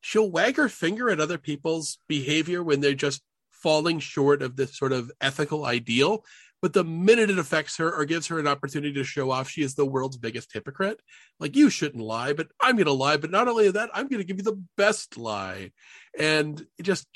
[0.00, 4.76] she'll wag her finger at other people's behavior when they're just falling short of this
[4.76, 6.24] sort of ethical ideal.
[6.62, 9.62] But the minute it affects her or gives her an opportunity to show off, she
[9.62, 11.00] is the world's biggest hypocrite.
[11.38, 13.18] Like, you shouldn't lie, but I'm going to lie.
[13.18, 15.72] But not only that, I'm going to give you the best lie.
[16.18, 17.06] And just,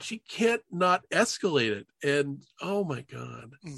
[0.00, 1.86] she can't not escalate it.
[2.02, 3.52] And oh my God.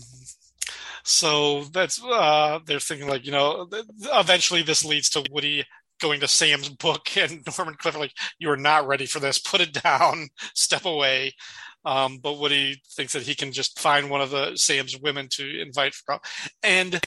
[1.09, 3.69] So that's uh they're thinking like you know
[4.13, 5.65] eventually this leads to Woody
[6.01, 9.39] going to Sam's book, and Norman Clifford like, "You are not ready for this.
[9.39, 10.29] Put it down.
[10.55, 11.35] Step away."
[11.85, 15.61] Um, but Woody thinks that he can just find one of the Sam's women to
[15.61, 16.19] invite for,
[16.63, 17.01] and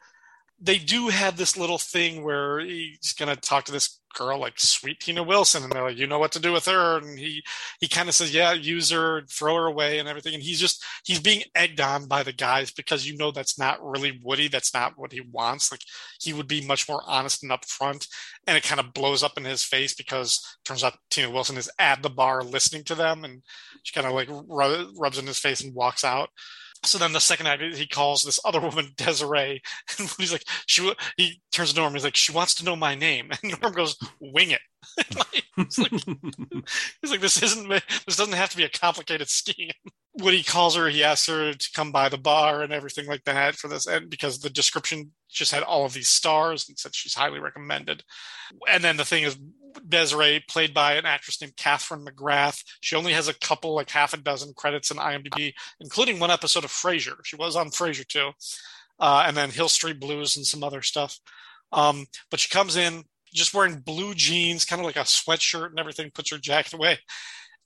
[0.61, 4.59] they do have this little thing where he's going to talk to this girl like
[4.59, 7.43] sweet Tina Wilson and they're like you know what to do with her and he
[7.79, 10.83] he kind of says yeah use her throw her away and everything and he's just
[11.05, 14.73] he's being egged on by the guys because you know that's not really Woody that's
[14.73, 15.81] not what he wants like
[16.19, 18.07] he would be much more honest and upfront
[18.47, 21.69] and it kind of blows up in his face because turns out Tina Wilson is
[21.77, 23.43] at the bar listening to them and
[23.83, 26.29] she kind of like rubs in his face and walks out
[26.83, 29.61] so then the second night he calls this other woman Desiree,
[29.97, 30.91] and he's like, she.
[31.17, 31.93] He turns to Norm.
[31.93, 34.61] He's like, she wants to know my name, and Norm goes, "Wing it."
[35.55, 37.69] He's, like, he's like, this isn't.
[37.69, 39.71] This doesn't have to be a complicated scheme.
[40.13, 43.23] When he calls her, he asks her to come by the bar and everything like
[43.25, 46.95] that for this, and because the description just had all of these stars and said
[46.95, 48.03] she's highly recommended.
[48.69, 49.37] And then the thing is,
[49.87, 52.63] Desiree, played by an actress named Catherine McGrath.
[52.81, 56.63] She only has a couple, like half a dozen credits in IMDb, including one episode
[56.63, 57.15] of Frasier.
[57.23, 58.31] She was on Frasier too,
[58.99, 61.19] uh, and then Hill Street Blues and some other stuff.
[61.71, 65.79] Um, but she comes in just wearing blue jeans, kind of like a sweatshirt and
[65.79, 66.99] everything, puts her jacket away,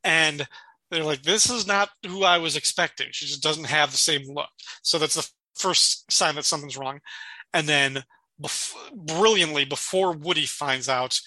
[0.03, 0.47] and
[0.91, 4.23] they're like, "This is not who I was expecting." She just doesn't have the same
[4.27, 4.49] look.
[4.81, 6.99] So that's the first sign that something's wrong.
[7.53, 8.03] And then,
[8.41, 11.19] bef- brilliantly, before Woody finds out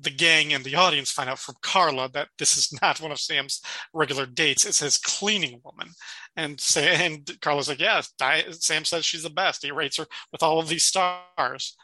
[0.00, 3.20] the gang and the audience find out from Carla that this is not one of
[3.20, 3.60] Sam's
[3.92, 4.64] regular dates.
[4.64, 5.90] It's his cleaning woman.
[6.36, 8.02] And say, and Carla's like, yeah,
[8.50, 9.62] Sam says she's the best.
[9.64, 11.76] He rates her with all of these stars.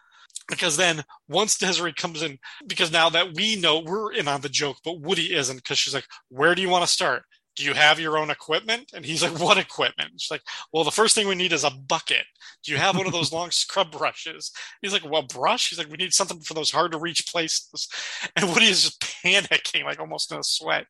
[0.50, 4.48] Because then once Desiree comes in, because now that we know we're in on the
[4.48, 7.22] joke, but Woody isn't, because she's like, where do you want to start?
[7.60, 8.90] do you have your own equipment?
[8.94, 10.12] And he's like, what equipment?
[10.16, 12.24] She's like, well, the first thing we need is a bucket.
[12.64, 14.50] Do you have one of those long scrub brushes?
[14.80, 15.68] He's like, well, brush?
[15.68, 17.88] He's like, we need something for those hard to reach places.
[18.36, 20.86] And Woody is just panicking, like almost in a sweat.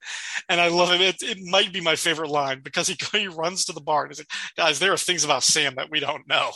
[0.48, 1.00] And I love it.
[1.00, 4.10] It, it might be my favorite line because he, he runs to the bar and
[4.10, 6.50] he's like, guys, there are things about Sam that we don't know.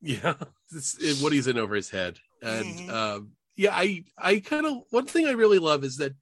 [0.00, 0.34] Yeah.
[0.72, 2.20] It's, Woody's in over his head.
[2.40, 2.90] And, mm-hmm.
[2.90, 6.14] um, yeah, I, I kind of, one thing I really love is that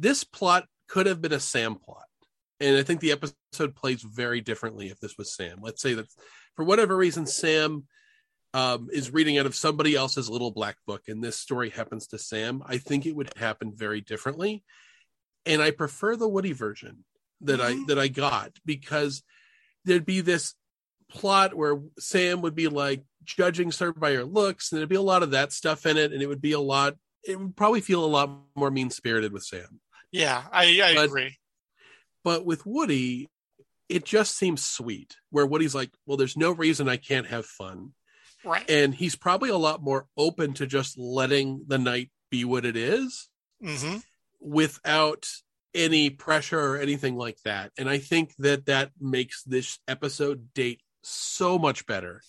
[0.00, 2.06] this plot could have been a Sam plot
[2.60, 5.58] and I think the episode plays very differently if this was Sam.
[5.60, 6.06] Let's say that
[6.54, 7.84] for whatever reason, Sam
[8.52, 12.18] um, is reading out of somebody else's little black book, and this story happens to
[12.18, 12.62] Sam.
[12.64, 14.62] I think it would happen very differently,
[15.44, 17.04] and I prefer the Woody version
[17.40, 17.82] that mm-hmm.
[17.82, 19.22] I that I got because
[19.84, 20.54] there'd be this
[21.10, 25.02] plot where Sam would be like judging her by your looks, and there'd be a
[25.02, 26.96] lot of that stuff in it, and it would be a lot.
[27.26, 29.80] It would probably feel a lot more mean spirited with Sam.
[30.12, 31.38] Yeah, I, I but, agree.
[32.22, 33.28] But with Woody,
[33.88, 37.92] it just seems sweet where Woody's like, well, there's no reason I can't have fun.
[38.44, 38.68] Right.
[38.68, 42.76] And he's probably a lot more open to just letting the night be what it
[42.76, 43.28] is
[43.62, 43.98] mm-hmm.
[44.40, 45.26] without
[45.74, 47.72] any pressure or anything like that.
[47.78, 52.22] And I think that that makes this episode date so much better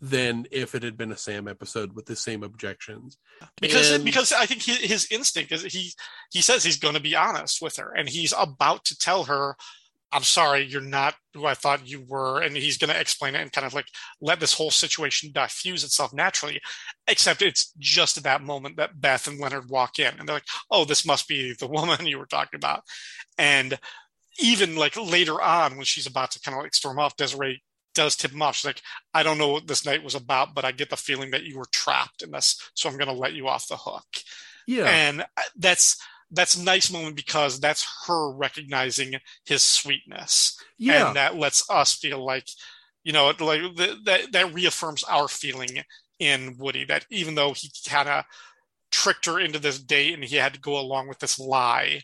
[0.00, 3.16] than if it had been a Sam episode with the same objections.
[3.60, 4.04] Because and...
[4.04, 5.92] because I think his, his instinct is he
[6.30, 9.56] he says he's going to be honest with her, and he's about to tell her,
[10.12, 13.40] "I'm sorry, you're not who I thought you were," and he's going to explain it
[13.40, 13.86] and kind of like
[14.20, 16.60] let this whole situation diffuse itself naturally.
[17.08, 20.48] Except it's just at that moment that Beth and Leonard walk in, and they're like,
[20.70, 22.82] "Oh, this must be the woman you were talking about,"
[23.38, 23.78] and
[24.38, 27.62] even like later on when she's about to kind of like storm off, Desiree
[27.96, 28.54] does tip him off.
[28.54, 28.82] She's like,
[29.12, 31.58] I don't know what this night was about, but I get the feeling that you
[31.58, 34.04] were trapped in this, so I'm going to let you off the hook.
[34.68, 35.96] Yeah, and uh, that's
[36.30, 40.60] that's a nice moment because that's her recognizing his sweetness.
[40.78, 42.48] Yeah, and that lets us feel like,
[43.02, 45.82] you know, like that that reaffirms our feeling
[46.18, 48.24] in Woody that even though he kind of
[48.90, 52.02] tricked her into this date and he had to go along with this lie,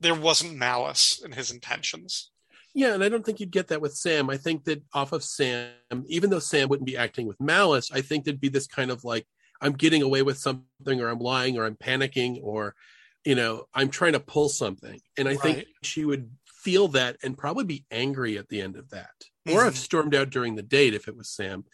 [0.00, 2.30] there wasn't malice in his intentions.
[2.78, 4.30] Yeah, and I don't think you'd get that with Sam.
[4.30, 5.72] I think that off of Sam,
[6.06, 9.02] even though Sam wouldn't be acting with malice, I think there'd be this kind of
[9.02, 9.26] like,
[9.60, 12.76] I'm getting away with something, or I'm lying, or I'm panicking, or,
[13.24, 15.00] you know, I'm trying to pull something.
[15.16, 15.40] And I right.
[15.40, 19.10] think she would feel that and probably be angry at the end of that,
[19.48, 19.58] mm-hmm.
[19.58, 21.64] or have stormed out during the date if it was Sam.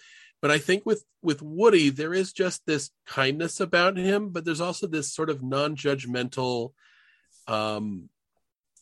[0.40, 4.62] But I think with with Woody, there is just this kindness about him, but there's
[4.62, 6.73] also this sort of non-judgmental
[7.47, 8.09] um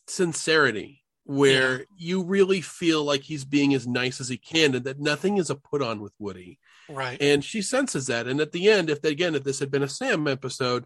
[0.07, 1.85] sincerity where yeah.
[1.97, 5.49] you really feel like he's being as nice as he can and that nothing is
[5.49, 6.59] a put on with Woody.
[6.89, 7.21] Right.
[7.21, 8.27] And she senses that.
[8.27, 10.85] And at the end, if they, again, if this had been a Sam episode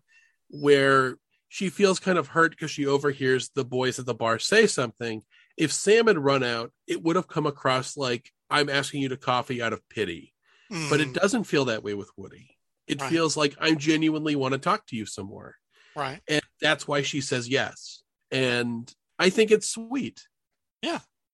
[0.50, 1.18] where
[1.50, 5.24] she feels kind of hurt because she overhears the boys at the bar say something,
[5.58, 9.18] if Sam had run out, it would have come across like I'm asking you to
[9.18, 10.34] coffee out of pity.
[10.72, 10.90] Mm.
[10.90, 11.14] But it mm.
[11.14, 12.58] doesn't feel that way with Woody.
[12.86, 13.10] It right.
[13.10, 15.56] feels like I genuinely want to talk to you some more.
[15.96, 16.22] Right.
[16.28, 18.04] and that's why she says yes.
[18.30, 20.28] And I think it's sweet.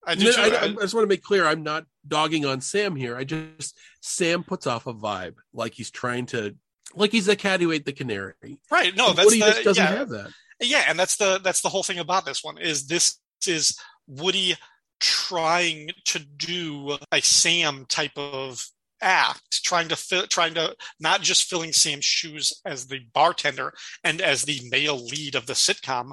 [0.05, 0.33] I do.
[0.37, 3.15] I, I- I just want to make clear I'm not dogging on Sam here.
[3.15, 6.55] I just Sam puts off a vibe like he's trying to
[6.93, 8.33] like he's a cat who ate the canary.
[8.69, 8.93] right.
[8.95, 10.29] No, And that's Woody the, just doesn't yeah, have that.
[10.59, 13.17] yeah and that's the that's the whole thing about this one is this
[13.47, 13.77] is
[14.07, 14.55] woody
[14.99, 18.65] trying to do a sam type of
[19.03, 23.73] act trying to fill trying to not just filling sam's shoes as the bartender
[24.03, 26.11] and as the male lead of the sitcom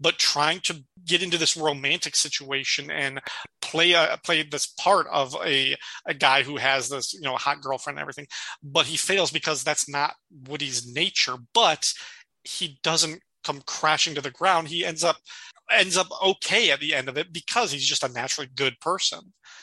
[0.00, 3.20] but trying to get into this romantic situation and
[3.60, 5.76] play a play this part of a
[6.06, 8.26] a guy who has this you know hot girlfriend and everything
[8.62, 10.14] but he fails because that's not
[10.48, 11.92] woody's nature but
[12.44, 14.68] he doesn't come crashing to the ground.
[14.68, 15.16] He ends up
[15.70, 19.20] ends up okay at the end of it because he's just a naturally good person.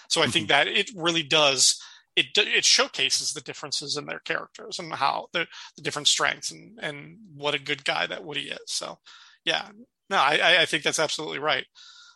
[0.08, 0.66] So I think mm-hmm.
[0.66, 1.82] that it really does
[2.20, 6.80] it it showcases the differences in their characters and how the the different strengths and
[6.82, 8.60] and what a good guy that Woody is.
[8.68, 9.00] So
[9.46, 9.70] yeah,
[10.10, 11.66] no, I I think that's absolutely right.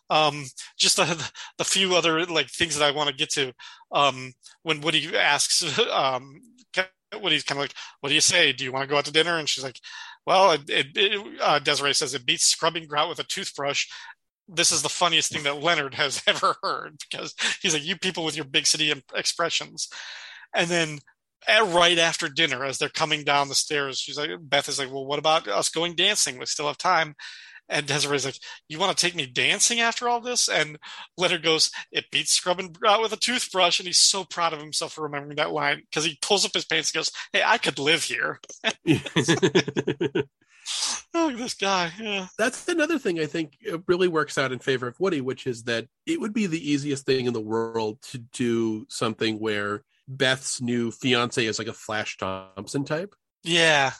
[0.09, 0.45] Um,
[0.77, 3.53] just the the few other like things that I want to get to.
[3.91, 4.33] Um,
[4.63, 6.41] when Woody asks, um,
[7.21, 8.53] Woody's kind of like, "What do you say?
[8.53, 9.79] Do you want to go out to dinner?" And she's like,
[10.25, 13.87] "Well," it, it, uh, Desiree says it beats scrubbing grout with a toothbrush.
[14.47, 18.25] This is the funniest thing that Leonard has ever heard because he's like, "You people
[18.25, 19.89] with your big city expressions,"
[20.53, 20.99] and then.
[21.45, 24.89] At, right after dinner, as they're coming down the stairs, she's like, Beth is like,
[24.89, 26.39] "Well, what about us going dancing?
[26.39, 27.15] We still have time."
[27.69, 28.39] And Desiree's like,
[28.69, 30.77] "You want to take me dancing after all this?" And
[31.17, 34.93] Leonard goes, "It beats scrubbing out with a toothbrush," and he's so proud of himself
[34.93, 37.79] for remembering that line because he pulls up his pants and goes, "Hey, I could
[37.79, 38.39] live here."
[41.13, 43.57] oh, this guy, yeah, That's another thing I think
[43.87, 47.05] really works out in favor of Woody, which is that it would be the easiest
[47.05, 52.17] thing in the world to do something where Beth's new fiance is like a Flash
[52.17, 53.15] Thompson type.
[53.43, 53.91] yeah,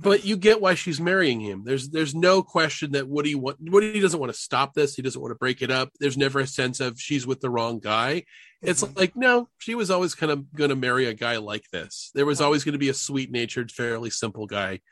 [0.00, 1.64] but you get why she's marrying him.
[1.64, 4.94] There's there's no question that Woody want, Woody doesn't want to stop this.
[4.94, 5.90] He doesn't want to break it up.
[5.98, 8.22] There's never a sense of she's with the wrong guy.
[8.62, 8.96] It's Mhm.
[8.96, 12.12] like no, she was always kind of going to marry a guy like this.
[12.14, 14.82] There was always going to be a sweet natured, fairly simple guy,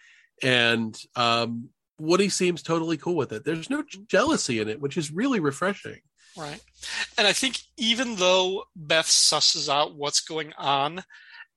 [0.43, 3.45] and um, Woody seems totally cool with it.
[3.45, 6.01] There's no jealousy in it, which is really refreshing.
[6.37, 6.61] right.
[7.17, 11.05] And I think even though Beth susses out what's going on.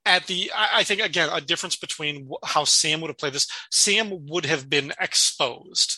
[0.06, 3.48] At the, I think again, a difference between how Sam would have played this.
[3.70, 5.98] Sam would have been exposed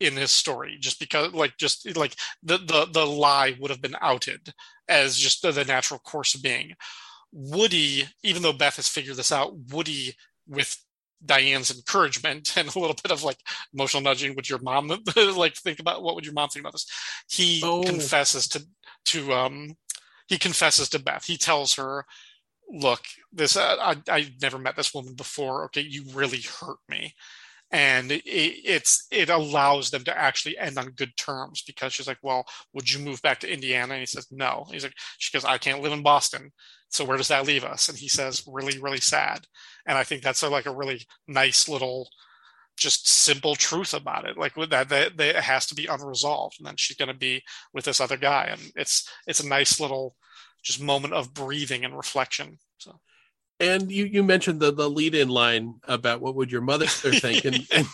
[0.00, 3.96] in his story just because like just like the the the lie would have been
[4.00, 4.52] outed
[4.88, 6.74] as just the, the natural course of being
[7.32, 10.14] woody even though beth has figured this out woody
[10.46, 10.76] with
[11.24, 13.38] diane's encouragement and a little bit of like
[13.74, 14.88] emotional nudging would your mom
[15.36, 16.86] like think about what would your mom think about this?
[17.28, 17.82] He Oh.
[17.84, 18.66] confesses to
[19.06, 19.74] to um
[20.28, 21.24] he confesses to beth.
[21.24, 22.04] He tells her
[22.68, 23.02] look
[23.32, 25.64] this uh, I, i never met this woman before.
[25.66, 27.14] Okay you really hurt me
[27.72, 32.18] and it, it's it allows them to actually end on good terms because she's like
[32.22, 33.94] well would you move back to indiana?
[33.94, 34.66] And he says no.
[34.70, 36.52] He's like she goes i can't live in boston.
[36.88, 37.88] So where does that leave us?
[37.88, 39.46] And he says really really sad.
[39.86, 42.08] And i think that's a, like a really nice little
[42.76, 46.56] just simple truth about it like with that, that, that it has to be unresolved
[46.58, 47.42] and then she's going to be
[47.72, 48.48] with this other guy.
[48.50, 50.14] And it's it's a nice little
[50.62, 53.00] just moment of breathing and reflection so
[53.58, 57.44] And you you mentioned the the lead in line about what would your mother think,
[57.44, 57.86] and, and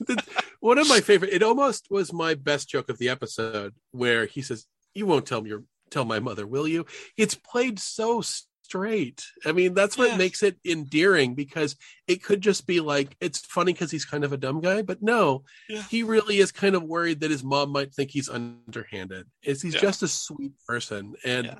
[0.00, 0.22] the,
[0.60, 1.32] one of my favorite.
[1.32, 5.42] It almost was my best joke of the episode where he says, "You won't tell
[5.42, 6.86] me your tell my mother, will you?"
[7.18, 9.22] It's played so straight.
[9.44, 10.16] I mean, that's what Yeah.
[10.16, 14.32] makes it endearing because it could just be like it's funny because he's kind of
[14.32, 15.82] a dumb guy, but no, Yeah.
[15.90, 19.26] he really is kind of worried that his mom might think he's underhanded.
[19.42, 19.80] Is he's Yeah.
[19.82, 21.58] just a sweet person and.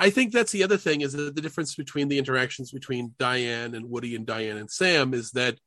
[0.00, 3.74] I think that's the other thing is that the difference between the interactions between Diane
[3.74, 5.58] and Woody and Diane and Sam is that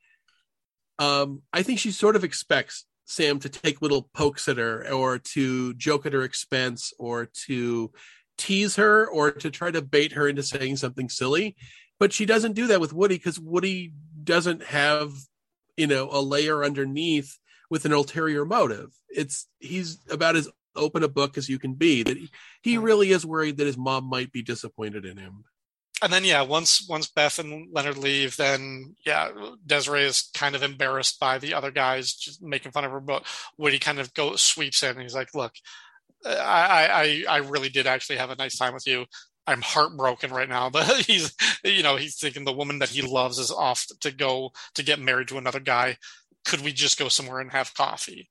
[0.98, 5.20] um, I think she sort of expects Sam to take little pokes at her or
[5.20, 7.92] to joke at her expense or to
[8.40, 11.56] tease her or to try to bait her into saying something silly.
[12.00, 15.14] But she doesn't do that with Woody because Woody doesn't have,
[15.78, 17.38] you know, a layer underneath
[17.70, 18.90] with an ulterior motive.
[19.10, 22.04] It's he's about as open a book as you can be.
[22.04, 22.30] That he,
[22.62, 25.44] he really is worried that his mom might be disappointed in him.
[26.02, 29.30] and then yeah once once beth and leonard leave then yeah
[29.66, 33.24] desiree is kind of embarrassed by the other guys just making fun of her but
[33.58, 35.54] woody kind of go sweeps in and he's like look
[36.26, 39.06] i i i really did actually have a nice time with you
[39.48, 43.40] i'm heartbroken right now but he's you know he's thinking the woman that he loves
[43.40, 45.96] is off to go to get married to another guy
[46.46, 48.30] could we just go somewhere and have coffee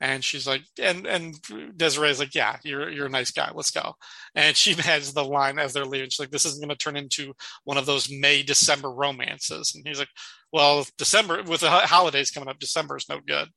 [0.00, 1.34] And she's like, and and
[1.76, 3.50] Desiree's like, yeah, you're you're a nice guy.
[3.54, 3.94] Let's go.
[4.34, 6.10] And she has the line as they're leaving.
[6.10, 7.32] She's like, this isn't going to turn into
[7.64, 9.74] one of those May December romances.
[9.74, 10.08] And he's like,
[10.52, 13.48] well, December with the holidays coming up, December is no good.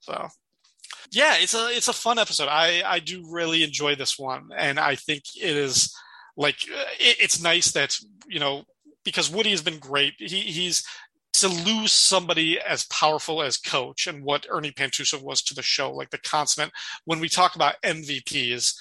[0.00, 0.28] So
[1.10, 2.48] yeah, it's a it's a fun episode.
[2.48, 5.94] I I do really enjoy this one, and I think it is
[6.36, 7.96] like it, it's nice that
[8.28, 8.64] you know
[9.04, 10.14] because Woody has been great.
[10.18, 10.84] He he's
[11.34, 15.92] to lose somebody as powerful as coach and what Ernie Pantusso was to the show,
[15.92, 16.72] like the consummate.
[17.04, 18.74] When we talk about MVPs,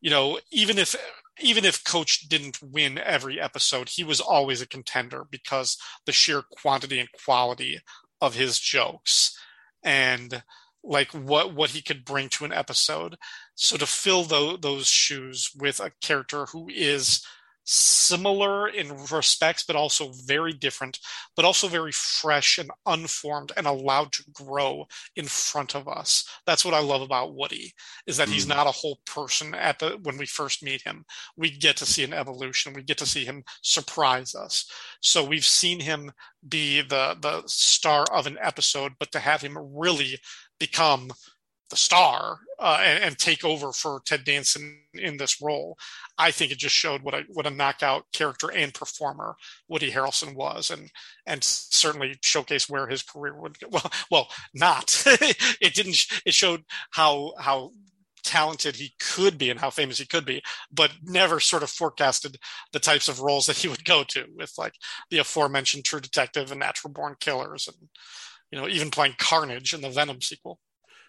[0.00, 0.94] you know, even if
[1.40, 5.76] even if coach didn't win every episode, he was always a contender because
[6.06, 7.80] the sheer quantity and quality
[8.20, 9.36] of his jokes
[9.82, 10.42] and
[10.84, 13.16] like what what he could bring to an episode.
[13.54, 17.24] So to fill those, those shoes with a character who is
[17.64, 20.98] similar in respects, but also very different,
[21.34, 24.86] but also very fresh and unformed and allowed to grow
[25.16, 26.28] in front of us.
[26.46, 27.72] That's what I love about Woody,
[28.06, 28.32] is that mm.
[28.32, 31.04] he's not a whole person at the when we first meet him.
[31.36, 32.74] We get to see an evolution.
[32.74, 34.70] We get to see him surprise us.
[35.00, 36.12] So we've seen him
[36.46, 40.18] be the the star of an episode, but to have him really
[40.60, 41.10] become
[41.70, 45.76] the star uh, and, and, take over for Ted Danson in this role,
[46.18, 49.36] I think it just showed what a what a knockout character and performer
[49.68, 50.90] Woody Harrelson was, and
[51.26, 53.68] and certainly showcased where his career would go.
[53.72, 57.72] well well not it didn't it showed how how
[58.24, 60.42] talented he could be and how famous he could be,
[60.72, 62.38] but never sort of forecasted
[62.72, 64.74] the types of roles that he would go to with like
[65.10, 67.88] the aforementioned True Detective and Natural Born Killers and
[68.50, 70.58] you know even playing Carnage in the Venom sequel.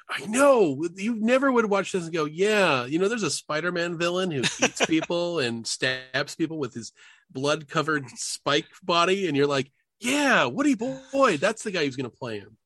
[0.10, 3.98] I know you never would watch this and go, yeah, you know, there's a Spider-Man
[3.98, 6.92] villain who eats people and stabs people with his
[7.32, 12.16] blood-covered spike body, and you're like, yeah, Woody Boyd, that's the guy who's going to
[12.16, 12.58] play him.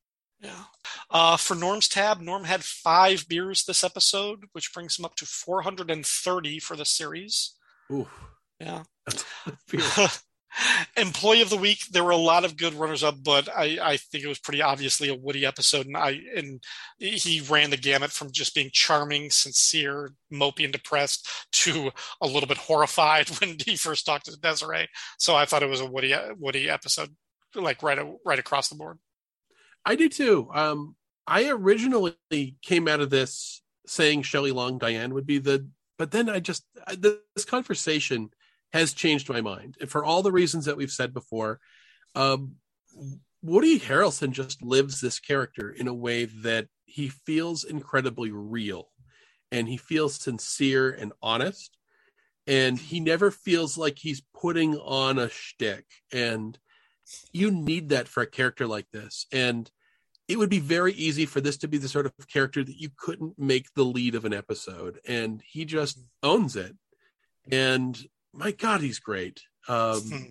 [0.42, 0.64] Yeah.
[1.10, 5.26] Uh, for Norm's tab, Norm had five beers this episode, which brings him up to
[5.26, 7.56] 430 for the series.
[7.92, 8.08] Ooh.
[8.60, 8.84] Yeah.
[10.97, 13.97] Employee of the week, there were a lot of good runners up, but I, I
[13.97, 16.64] think it was pretty obviously a Woody episode, and I and
[16.97, 21.91] he ran the gamut from just being charming, sincere, mopey, and depressed to
[22.22, 24.89] a little bit horrified when he first talked to Desiree.
[25.18, 27.16] So I thought it was a Woody Woody episode,
[27.55, 28.99] like right right across the board.
[29.86, 30.49] I do too.
[30.53, 30.95] Um,
[31.26, 32.18] I originally
[32.62, 36.64] came out of this saying Shelley Long Diane would be the, but then I just
[36.97, 38.32] this conversation
[38.74, 39.78] has changed my mind.
[39.80, 41.60] And for all the reasons that we've said before,
[42.16, 42.56] um,
[43.42, 48.90] Woody Harrelson just lives this character in a way that he feels incredibly real
[49.52, 51.78] and he feels sincere and honest.
[52.48, 55.86] And he never feels like he's putting on a shtick.
[56.12, 56.58] And
[57.32, 59.28] you need that for a character like this.
[59.32, 59.70] And
[60.28, 62.90] it would be very easy for this to be the sort of character that you
[62.98, 65.00] couldn't make the lead of an episode.
[65.08, 66.76] And he just owns it.
[67.52, 68.00] And
[68.34, 69.42] my God, he's great.
[69.68, 70.24] Um, hmm.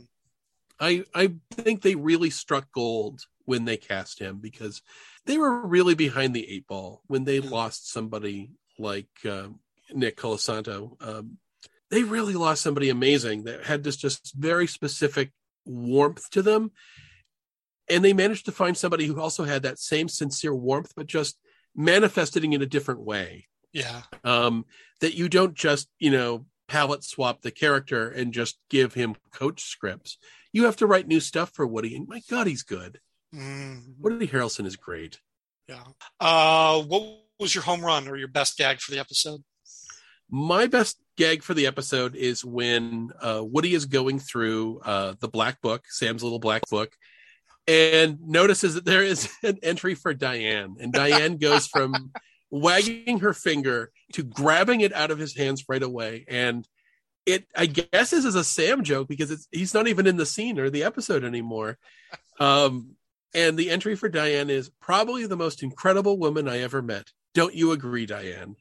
[0.81, 4.83] I I think they really struck gold when they cast him because
[5.27, 9.49] they were really behind the eight ball when they lost somebody like uh,
[9.93, 10.97] Nick Colasanto.
[11.03, 11.39] Um,
[11.91, 15.33] they really lost somebody amazing that had this just very specific
[15.65, 16.71] warmth to them,
[17.89, 21.39] and they managed to find somebody who also had that same sincere warmth, but just
[21.75, 23.49] manifesting in a different way.
[23.73, 24.03] Yeah.
[24.25, 24.65] Um,
[25.01, 29.63] that you don't just you know palette swap the character and just give him coach
[29.63, 30.19] scripts.
[30.53, 33.01] You have to write new stuff for Woody, and my God, he's good.
[33.35, 33.93] Mm-hmm.
[33.99, 35.21] Woody Harrelson is great.
[35.69, 35.85] Yeah.
[36.21, 39.43] Uh, what was your home run or your best gag for the episode?
[40.31, 45.29] My best gag for the episode is when uh, Woody is going through uh, the
[45.29, 46.93] black book, Sam's little black book,
[47.67, 52.13] and notices that there is an entry for Diane, and Diane goes from
[52.51, 56.25] wagging her finger to grabbing it out of his hands right away.
[56.29, 56.67] And
[57.27, 60.27] it, I guess, this is a Sam joke because it's he's not even in the
[60.27, 61.79] scene or the episode anymore.
[62.41, 62.95] Um,
[63.35, 67.11] and the entry for Diane is probably the most incredible woman I ever met.
[67.35, 68.55] Don't you agree, Diane?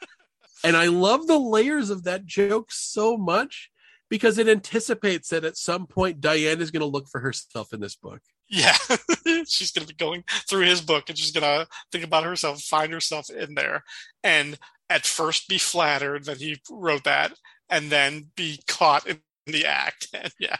[0.64, 3.70] and I love the layers of that joke so much
[4.10, 7.80] because it anticipates that at some point Diane is going to look for herself in
[7.80, 8.20] this book.
[8.48, 8.76] Yeah,
[9.48, 12.60] she's going to be going through his book and she's going to think about herself,
[12.60, 13.82] find herself in there,
[14.22, 14.58] and
[14.92, 17.32] at first be flattered that he wrote that,
[17.70, 20.08] and then be caught in the act.
[20.14, 20.56] And yeah,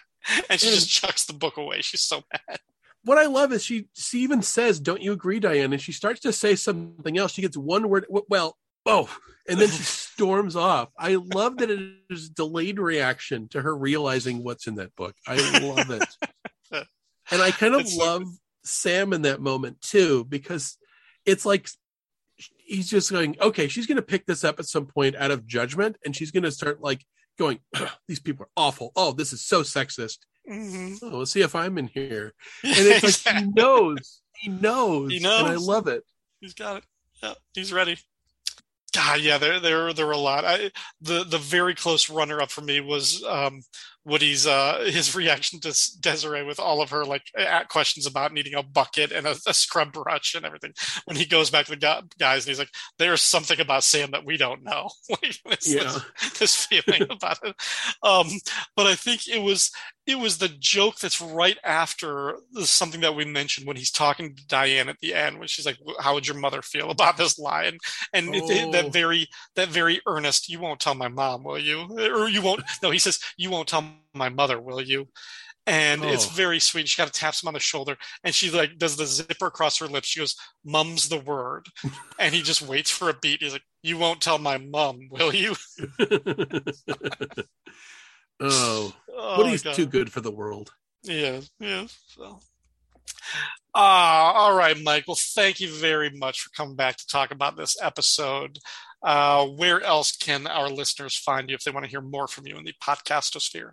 [0.49, 1.83] and she just chucks the book away.
[1.83, 2.59] She's so mad.
[3.05, 6.21] What I love is she she even says, "Don't you agree, Diane?" And she starts
[6.21, 7.33] to say something else.
[7.33, 8.07] She gets one word.
[8.09, 8.57] Well,
[8.87, 9.15] oh,
[9.49, 10.89] and then she storms off.
[10.99, 11.81] I love that it
[12.11, 15.15] is delayed reaction to her realizing what's in that book.
[15.27, 16.09] I love it.
[17.31, 18.25] and I kind of it's love
[18.65, 20.79] Sam in that moment too, because
[21.27, 21.69] it's like
[22.57, 25.47] he's just going, okay, she's going to pick this up at some point out of
[25.47, 27.05] judgment, and she's going to start like
[27.39, 27.61] going,
[28.09, 28.93] these people are awful.
[28.97, 30.19] Oh, this is so sexist.
[30.51, 30.99] Mhm.
[31.03, 32.35] Oh, let's see if I'm in here.
[32.65, 36.03] And it's like he knows, he knows, He and I love it.
[36.41, 36.85] He's got it.
[37.23, 37.99] Yeah, he's ready.
[38.95, 40.45] God, yeah, there, there, there were a lot.
[40.45, 40.71] I,
[41.01, 43.63] the, the very close runner-up for me was um,
[44.05, 45.69] Woody's uh, his reaction to
[46.01, 49.55] Desiree with all of her like at questions about needing a bucket and a, a
[49.55, 50.73] scrub brush and everything.
[51.05, 54.25] When he goes back to the guys and he's like, "There's something about Sam that
[54.25, 55.99] we don't know." like this, Yeah.
[56.21, 57.55] this, this feeling about it.
[58.03, 58.27] Um,
[58.77, 59.71] but I think it was
[60.07, 64.47] it was the joke that's right after something that we mentioned when he's talking to
[64.49, 67.65] Diane at the end when she's like how would your mother feel about this lie
[67.65, 67.79] and
[68.13, 68.73] and it- it- Oh.
[68.73, 71.87] that very that very earnest you won't tell my mom will you?
[71.99, 73.85] Or you won't no he says you won't tell
[74.15, 75.09] my mother will you?
[75.65, 76.31] And it's Oh.
[76.31, 79.07] very sweet she kind of taps him on the shoulder and she like does the
[79.07, 80.09] zipper across her lips.
[80.09, 80.35] She goes
[80.65, 81.67] mum's the word.
[82.19, 83.41] And he just waits for a beat.
[83.43, 85.55] He's like you won't tell my mum will you
[88.43, 89.75] oh, oh, Woody's God.
[89.75, 90.73] too good for the world.
[91.03, 91.87] Yeah, yeah.
[92.09, 92.41] So.
[93.75, 95.17] Ah, all right, Michael.
[95.17, 98.59] Thank you very much for coming back to talk about this episode.
[99.03, 102.47] Uh, where else can our listeners find you if they want to hear more from
[102.47, 103.73] you in the podcastosphere?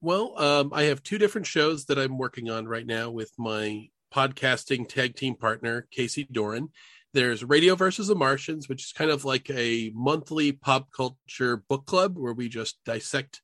[0.00, 3.88] Well, um, I have two different shows that I'm working on right now with my
[4.12, 6.70] podcasting tag team partner, Casey Doran.
[7.12, 11.86] There's Radio versus the Martians, which is kind of like a monthly pop culture book
[11.86, 13.40] club where we just dissect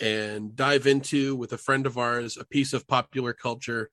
[0.00, 3.90] and dive into, with a friend of ours, a piece of popular culture.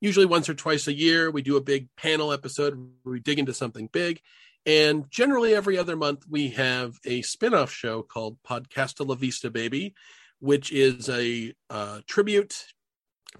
[0.00, 3.38] Usually once or twice a year, we do a big panel episode where we dig
[3.38, 4.20] into something big.
[4.66, 9.50] And generally, every other month, we have a spin off show called Podcasta La Vista
[9.50, 9.94] Baby,
[10.40, 12.66] which is a uh, tribute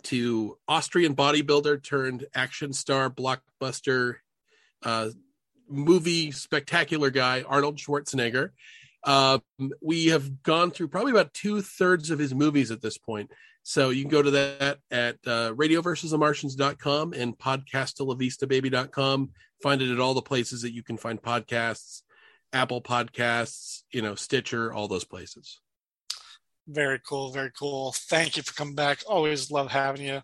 [0.05, 4.16] to Austrian bodybuilder turned action star blockbuster
[4.83, 5.11] uh,
[5.69, 8.51] movie spectacular guy Arnold Schwarzenegger.
[9.05, 9.42] Um,
[9.80, 13.30] we have gone through probably about two thirds of his movies at this point.
[13.62, 19.30] So you can go to that at uh, radioversusthemartians.com and podcastalavistababy.com.
[19.62, 22.03] Find it at all the places that you can find podcasts,
[22.53, 25.61] Apple Podcasts, you know, Stitcher, all those places.
[26.66, 27.92] Very cool, very cool.
[27.92, 29.01] Thank you for coming back.
[29.07, 30.22] Always love having you.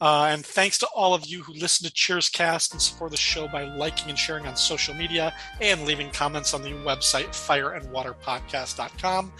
[0.00, 3.48] Uh, and thanks to all of you who listen to Cheerscast and support the show
[3.48, 9.32] by liking and sharing on social media and leaving comments on the website fireandwaterpodcast.com.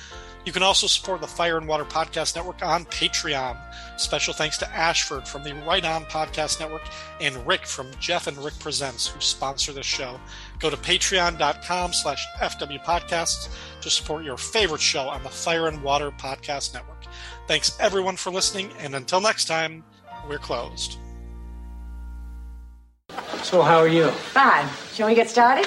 [0.44, 3.56] You can also support the Fire and Water Podcast Network on Patreon.
[3.98, 6.82] Special thanks to Ashford from the Right On Podcast Network
[7.18, 10.20] and Rick from Jeff and Rick Presents who sponsor this show.
[10.58, 13.48] Go to patreon.com slash fwpodcasts
[13.80, 17.04] to support your favorite show on the Fire and Water Podcast Network.
[17.48, 19.82] Thanks everyone for listening, and until next time,
[20.28, 20.98] we're closed.
[23.42, 24.08] So how are you?
[24.10, 24.68] Fine.
[24.92, 25.66] Shall we get started?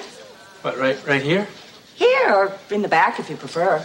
[0.61, 1.47] What, right right here?
[1.95, 3.79] Here or in the back if you prefer.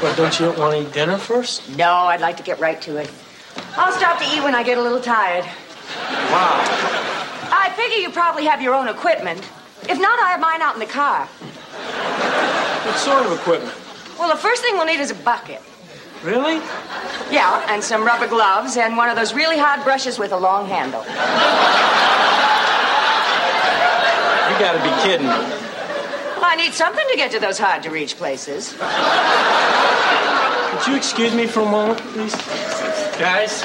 [0.00, 1.76] What, don't you want to eat dinner first?
[1.76, 3.10] No, I'd like to get right to it.
[3.76, 5.44] I'll stop to eat when I get a little tired.
[5.44, 6.62] Wow.
[7.52, 9.40] I figure you probably have your own equipment.
[9.88, 11.26] If not, I have mine out in the car.
[11.26, 13.74] What sort of equipment?
[14.18, 15.62] Well, the first thing we'll need is a bucket.
[16.22, 16.56] Really?
[17.30, 20.66] Yeah, and some rubber gloves and one of those really hard brushes with a long
[20.66, 21.00] handle.
[24.50, 25.32] You gotta be kidding me.
[25.32, 28.74] Well, I need something to get to those hard to reach places.
[30.74, 32.34] Would you excuse me for a moment, please?
[33.18, 33.62] Guys,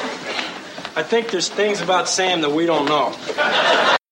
[0.95, 3.15] I think there's things about Sam that we don't know.